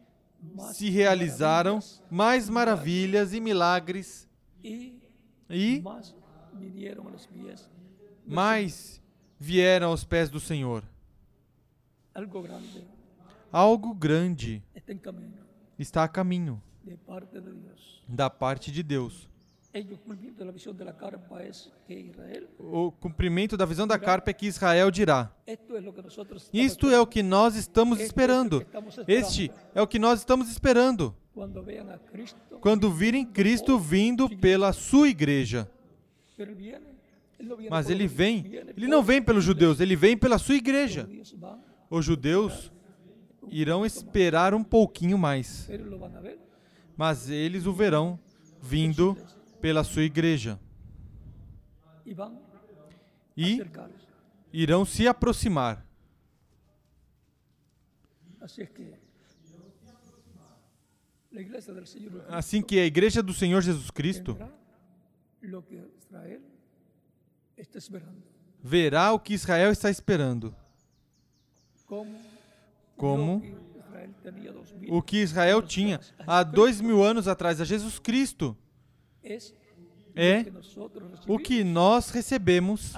[0.73, 1.79] se realizaram
[2.11, 4.29] mais maravilhas e milagres
[5.49, 5.83] e
[8.27, 9.01] mais
[9.41, 10.85] vieram aos pés do Senhor.
[12.15, 12.85] algo grande
[13.51, 14.63] Algo grande
[15.79, 16.63] está a caminho
[18.07, 19.29] da parte de Deus.
[22.59, 25.33] O cumprimento da visão da carpa é que Israel dirá:
[26.53, 28.67] Isto é o que nós estamos esperando.
[29.07, 31.17] Este é o que nós estamos esperando.
[32.61, 35.71] Quando virem Cristo vindo pela sua igreja.
[37.71, 38.45] Mas ele vem,
[38.77, 41.09] ele não vem pelos judeus, ele vem pela sua igreja.
[41.89, 42.73] Os judeus
[43.49, 45.69] irão esperar um pouquinho mais,
[46.97, 48.19] mas eles o verão
[48.61, 49.17] vindo
[49.61, 50.59] pela sua igreja
[53.37, 53.63] e
[54.53, 55.87] irão se aproximar.
[62.29, 64.61] Assim que a igreja do Senhor Jesus Cristo tendrá
[65.43, 66.43] lo que Israel
[67.61, 68.23] está esperando.
[68.63, 70.55] verá o que Israel está esperando,
[71.87, 72.19] Como,
[72.97, 73.43] como
[74.89, 78.57] o que Israel tinha há dois mil anos atrás a Jesus Cristo.
[80.15, 80.45] É
[81.29, 82.93] o que nós recebemos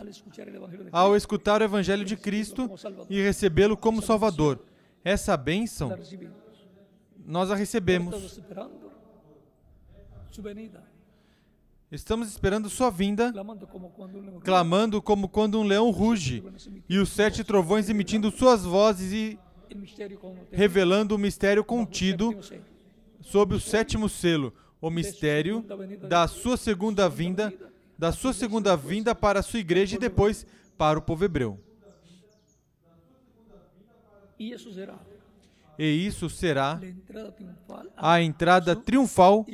[0.90, 2.70] ao escutar o Evangelho de Cristo
[3.10, 4.64] e recebê-lo como Salvador.
[5.04, 5.90] Essa bênção
[7.24, 8.40] nós a recebemos.
[11.92, 13.30] Estamos esperando sua vinda,
[14.42, 16.42] clamando como quando um leão ruge,
[16.88, 19.38] e os sete trovões emitindo suas vozes e
[20.50, 22.34] revelando o mistério contido
[23.20, 25.66] sob o sétimo selo, o mistério
[26.08, 27.52] da sua segunda vinda,
[27.98, 30.46] da sua segunda vinda para a sua igreja e depois
[30.78, 31.60] para o povo hebreu.
[34.38, 36.80] E isso será
[37.98, 39.44] a entrada triunfal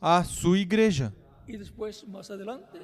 [0.00, 1.12] à sua igreja.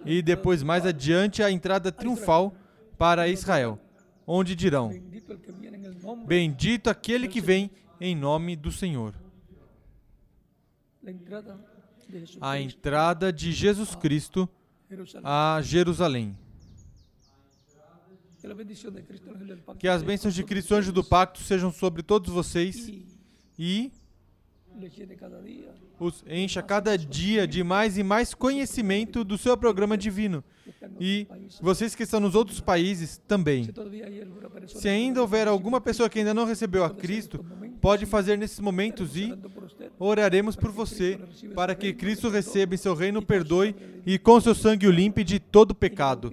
[0.05, 2.55] E depois, mais adiante, a entrada triunfal
[2.99, 3.79] para Israel,
[4.27, 4.93] onde dirão:
[6.27, 7.71] bendito aquele que vem
[8.01, 9.15] em nome do Senhor.
[12.41, 14.49] A entrada de Jesus Cristo
[15.23, 16.37] a Jerusalém.
[19.79, 22.91] Que as bênçãos de Cristo, anjo do pacto, sejam sobre todos vocês
[23.59, 23.93] e
[25.19, 25.43] cada
[25.99, 30.43] os encha cada dia de mais e mais conhecimento do seu programa divino.
[30.99, 31.27] E
[31.61, 33.69] vocês que estão nos outros países também.
[34.67, 37.45] Se ainda houver alguma pessoa que ainda não recebeu a Cristo,
[37.81, 39.37] pode fazer nesses momentos e
[39.99, 41.19] oraremos por você,
[41.55, 43.75] para que Cristo receba em seu reino, perdoe
[44.07, 46.33] e com seu sangue o limpe de todo pecado,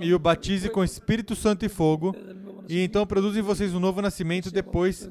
[0.00, 3.80] e o batize com Espírito Santo e fogo, nuevo e então produza em vocês um
[3.80, 5.08] novo nascimento depois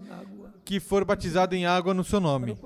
[0.66, 2.58] que for batizado em água no seu nome.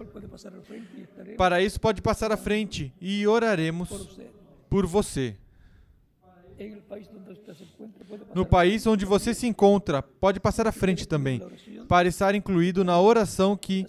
[1.38, 3.90] Para isso, pode passar à frente e oraremos
[4.70, 5.36] por você.
[8.34, 11.42] No país onde você se encontra, pode passar à frente também,
[11.88, 13.86] para estar incluído na oração que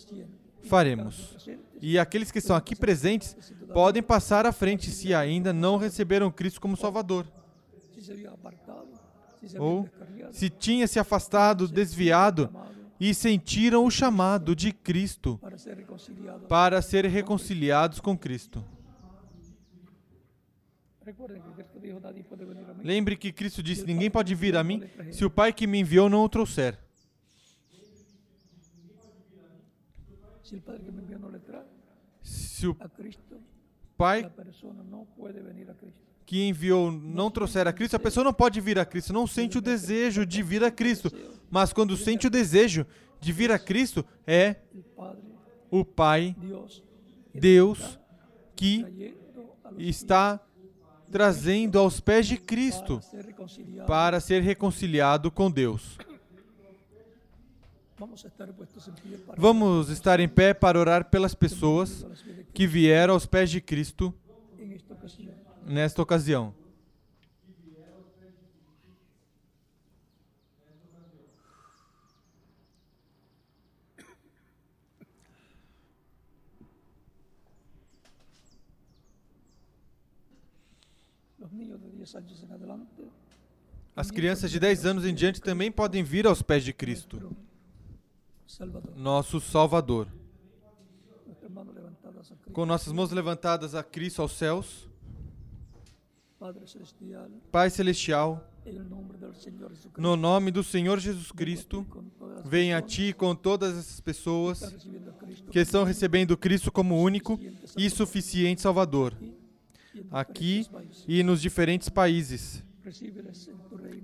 [0.65, 1.37] faremos.
[1.81, 3.37] E aqueles que estão aqui presentes
[3.73, 7.27] podem passar à frente se ainda não receberam Cristo como Salvador,
[9.59, 9.89] ou
[10.32, 12.51] se tinha se afastado, desviado
[13.01, 15.40] e sentiram o chamado de Cristo
[16.48, 18.62] para ser reconciliados com Cristo.
[22.85, 26.10] Lembre que Cristo disse: Ninguém pode vir a mim se o Pai que me enviou
[26.10, 26.78] não o trouxer.
[32.22, 32.77] Se o
[33.97, 34.31] Pai
[36.31, 39.59] que enviou não trouxer a Cristo, a pessoa não pode vir a Cristo, não sente
[39.59, 41.11] o desejo de vir a Cristo.
[41.51, 42.86] Mas quando sente o desejo
[43.20, 44.55] de vir a Cristo, é
[45.69, 46.36] o Pai,
[47.35, 47.98] Deus,
[48.55, 49.12] que
[49.77, 50.39] está
[51.11, 53.01] trazendo aos pés de Cristo
[53.85, 55.98] para ser reconciliado com Deus.
[59.36, 62.07] Vamos estar em pé para orar pelas pessoas
[62.55, 64.15] que vieram aos pés de Cristo.
[65.70, 66.52] Nesta ocasião.
[81.38, 83.10] Los niños de 10 años en adelante,
[83.94, 87.36] As crianças de 10 anos em diante também podem vir aos pés de Cristo,
[88.97, 90.09] nosso Salvador.
[92.52, 94.90] Com nossas mãos levantadas a Cristo aos céus,
[97.53, 98.51] Pai Celestial,
[99.99, 101.87] no nome do Senhor Jesus Cristo,
[102.45, 104.75] venha a Ti com todas essas pessoas
[105.51, 107.39] que estão recebendo Cristo como único
[107.77, 109.15] e suficiente Salvador,
[110.11, 110.67] aqui
[111.07, 112.62] e nos diferentes países.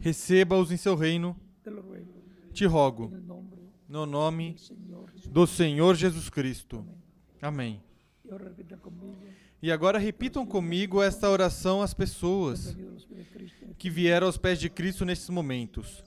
[0.00, 1.34] Receba-os em seu reino,
[2.52, 3.12] te rogo,
[3.88, 4.56] no nome
[5.30, 6.84] do Senhor Jesus Cristo.
[7.40, 7.82] Amém.
[9.62, 12.76] E agora repitam comigo esta oração às pessoas
[13.78, 16.04] que vieram aos pés de Cristo nesses momentos.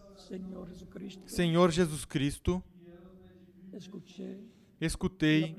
[1.25, 2.63] Senhor Jesus Cristo,
[4.79, 5.55] escutei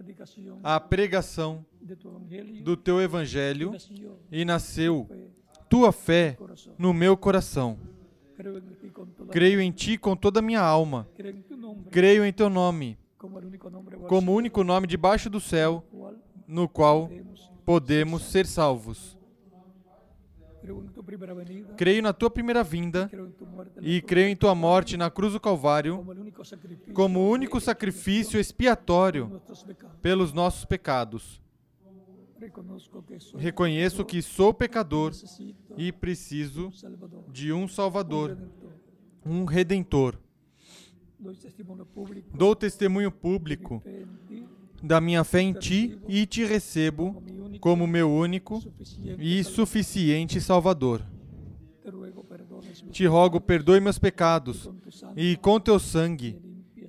[0.63, 1.65] a pregação
[2.63, 3.73] do teu evangelho
[4.31, 5.09] e nasceu
[5.69, 6.37] tua fé
[6.79, 7.79] no meu coração.
[9.31, 11.09] Creio em ti com toda a minha alma.
[11.91, 12.97] Creio em teu nome,
[14.09, 15.85] como único nome debaixo do céu
[16.47, 17.09] no qual
[17.71, 18.23] podemos.
[18.23, 19.17] ser salvos.
[21.77, 23.11] Creio na tua primeira vinda
[23.81, 26.05] e creio em tua morte na cruz do Calvário
[26.93, 29.41] como o único sacrifício expiatório
[30.03, 31.41] pelos nossos pecados.
[33.37, 35.13] Reconheço que sou pecador
[35.77, 36.73] e preciso
[37.29, 38.37] de um Salvador,
[39.25, 40.19] um redentor.
[42.35, 43.83] Dou testemunho público
[44.83, 47.23] da minha fé em ti e te recebo
[47.61, 48.63] como meu único
[49.19, 51.03] e suficiente Salvador.
[52.91, 54.71] Te rogo, perdoe meus pecados
[55.17, 56.39] e com teu sangue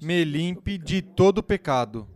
[0.01, 2.07] me limpe de todo pecado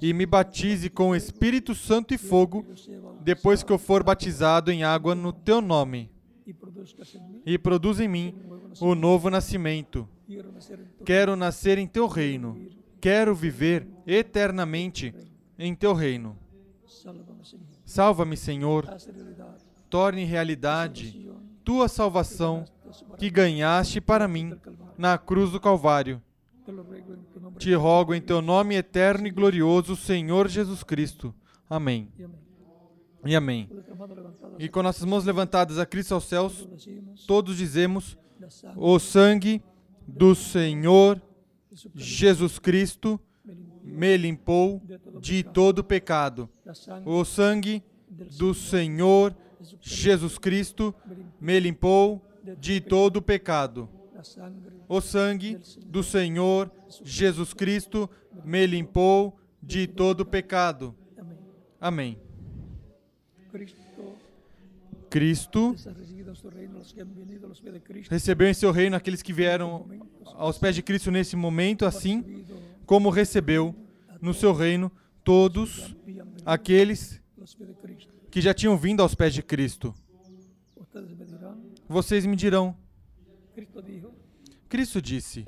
[0.00, 2.64] e me batize com Espírito Santo e fogo
[3.22, 6.10] depois que eu for batizado em água no teu nome
[7.44, 8.34] e produz em mim
[8.80, 10.08] o novo nascimento.
[11.04, 12.56] Quero nascer em teu reino.
[13.00, 15.14] Quero viver eternamente
[15.58, 16.38] em teu reino.
[17.84, 18.86] Salva-me, Senhor.
[19.88, 21.26] Torne realidade
[21.66, 22.64] tua salvação
[23.18, 24.56] que ganhaste para mim
[24.96, 26.22] na cruz do Calvário.
[27.58, 31.34] Te rogo em teu nome eterno e glorioso, Senhor Jesus Cristo.
[31.68, 32.08] Amém.
[33.24, 33.68] E amém.
[34.58, 36.68] E com nossas mãos levantadas a Cristo aos céus,
[37.26, 38.16] todos dizemos:
[38.76, 39.60] O sangue
[40.06, 41.20] do Senhor
[41.94, 43.20] Jesus Cristo
[43.86, 44.82] me limpou
[45.20, 46.50] de todo pecado.
[47.04, 47.82] O sangue
[48.36, 49.34] do Senhor
[49.80, 50.94] Jesus Cristo
[51.40, 52.22] me limpou
[52.58, 53.88] de todo pecado.
[54.88, 56.70] O sangue do Senhor
[57.04, 58.10] Jesus Cristo
[58.44, 60.94] me limpou de todo pecado.
[61.80, 62.18] Amém.
[65.08, 65.74] Cristo
[68.10, 69.86] recebeu em seu reino aqueles que vieram
[70.34, 72.44] aos pés de Cristo nesse momento, assim
[72.86, 73.74] como recebeu
[74.20, 74.90] no seu reino
[75.22, 75.94] todos
[76.44, 77.20] aqueles
[78.30, 79.94] que já tinham vindo aos pés de Cristo.
[81.88, 82.76] Vocês me dirão:
[84.68, 85.44] Cristo disse: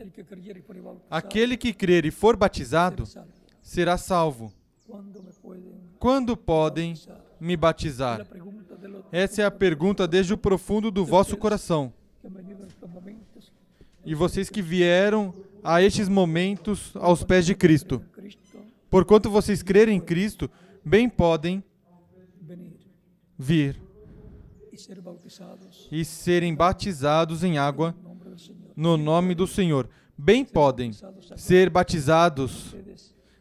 [1.08, 3.32] Aquele que crer e for batizado será salvo.
[3.62, 4.52] será salvo.
[4.86, 6.94] ¿Cuándo me pueden Quando podem
[7.38, 8.26] me batizar?
[9.12, 11.92] Essa é a pergunta desde o profundo do vosso coração.
[14.04, 18.02] E vocês que vieram a estes momentos aos pés de Cristo.
[18.90, 20.50] Porquanto vocês crerem em Cristo,
[20.84, 21.62] bem podem
[23.38, 23.80] vir
[25.90, 27.94] e serem batizados em água
[28.76, 29.88] no nome do Senhor.
[30.16, 30.92] Bem podem
[31.36, 32.74] ser batizados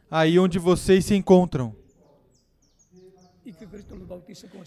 [0.10, 1.76] aí onde vocês se encontram.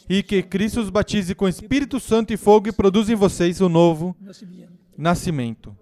[0.08, 3.68] E que Cristo os batize com Espírito Santo e fogo e produza em vocês o
[3.68, 4.16] novo
[4.96, 5.76] nascimento.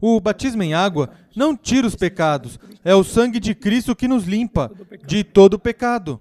[0.00, 4.24] O batismo em água não tira os pecados, é o sangue de Cristo que nos
[4.24, 4.70] limpa
[5.06, 6.20] de todo pecado.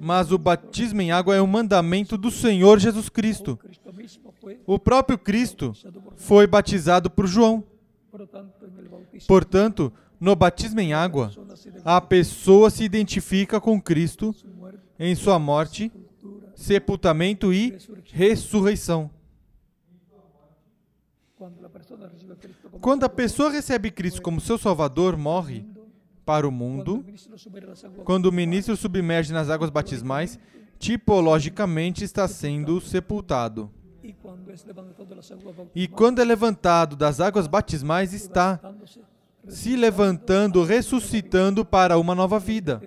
[0.00, 3.58] Mas o batismo em água é um mandamento do Senhor Jesus Cristo.
[4.66, 5.72] O próprio Cristo
[6.16, 7.62] foi batizado por João.
[9.28, 11.30] Portanto, no batismo em água,
[11.84, 14.34] a pessoa se identifica com Cristo
[14.98, 15.92] em sua morte,
[16.56, 17.76] sepultamento e
[18.12, 19.10] ressurreição.
[21.40, 21.79] cuando la persona recibe a Cristo como
[22.80, 25.64] Quando a pessoa recebe Cristo como seu Salvador, morre
[26.24, 27.04] para o mundo.
[28.04, 30.38] Quando o ministro submerge nas águas batismais,
[30.78, 33.70] tipologicamente está sendo sepultado.
[35.74, 38.58] E quando é levantado das águas batismais, está
[39.48, 42.80] se levantando, ressuscitando para uma nova vida,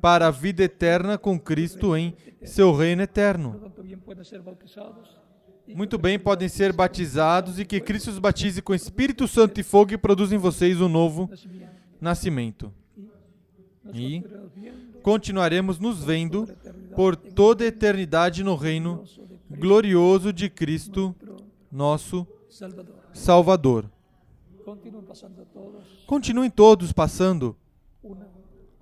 [0.00, 2.14] para a vida eterna com Cristo em
[2.44, 3.72] seu reino eterno.
[5.68, 9.92] Muito bem, podem ser batizados e que Cristo os batize com Espírito Santo e fogo
[9.92, 11.30] e produza em vocês um novo
[12.00, 12.72] nascimento.
[13.92, 14.22] Y
[15.02, 16.48] continuaremos nos vendo
[16.94, 19.04] por toda a eternidade no reino
[19.50, 21.14] glorioso de Cristo,
[21.70, 22.26] nosso
[23.12, 23.90] Salvador.
[26.06, 27.56] Continuem todos passando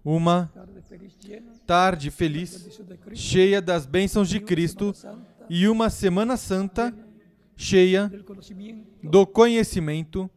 [0.05, 0.53] uma
[1.67, 2.81] tarde feliz
[3.15, 4.93] cheia das bênçãos de Cristo
[5.53, 6.95] e uma Semana Santa
[7.57, 8.09] cheia
[9.03, 10.31] do conhecimento,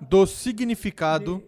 [0.00, 1.40] do significado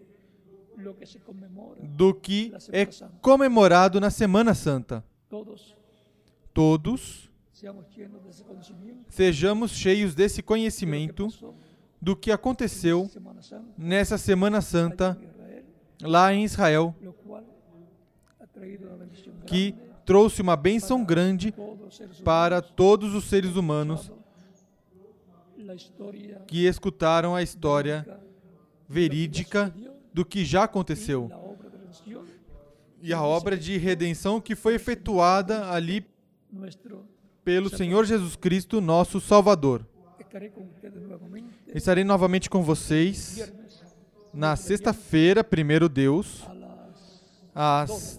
[1.83, 2.87] do que é
[3.21, 5.03] comemorado na Semana Santa.
[6.53, 7.29] Todos
[9.09, 11.27] sejamos cheios desse conhecimento
[12.01, 13.11] do que aconteceu
[13.77, 15.19] nessa Semana Santa
[16.01, 16.95] lá em Israel,
[19.45, 19.75] que
[20.09, 21.53] trouxe uma bênção grande
[22.23, 24.11] para todos os seres humanos
[26.47, 28.19] que escutaram a história
[28.87, 29.71] verídica
[30.11, 31.29] do que já aconteceu
[32.99, 36.03] e a obra de redenção que foi efetuada ali
[37.43, 39.85] pelo Senhor Jesus Cristo, nosso Salvador.
[41.67, 43.53] Estarei novamente com vocês
[44.33, 48.18] na sexta-feira, primeiro Deus, a las 2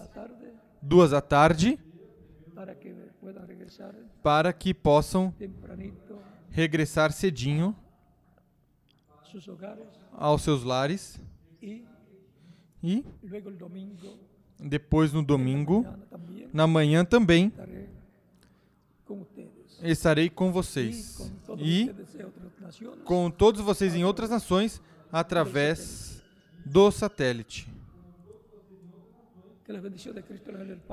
[0.81, 1.79] duas da tarde,
[4.23, 5.33] para que possam
[6.49, 7.75] regressar cedinho
[10.13, 11.19] aos seus lares
[11.61, 13.05] e
[14.59, 15.85] depois no domingo,
[16.51, 17.53] na manhã também,
[19.81, 21.89] estarei com vocês e
[23.05, 24.81] com todos vocês em outras nações
[25.11, 26.21] através
[26.65, 27.67] do satélite.
[29.60, 29.60] que las bendiciones de Cristo el ángel del pacto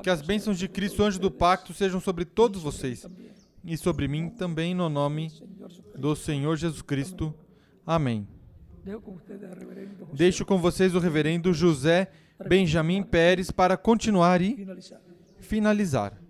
[0.03, 3.07] Que as bênçãos de Cristo, anjo do pacto, sejam sobre todos vocês
[3.65, 5.31] e sobre mim também, no nome
[5.97, 7.35] do Senhor Jesus Cristo.
[7.87, 8.27] Amém.
[10.13, 12.11] Deixo com vocês o reverendo José
[12.49, 14.67] Benjamin Pérez para continuar e
[15.39, 16.28] finalizar.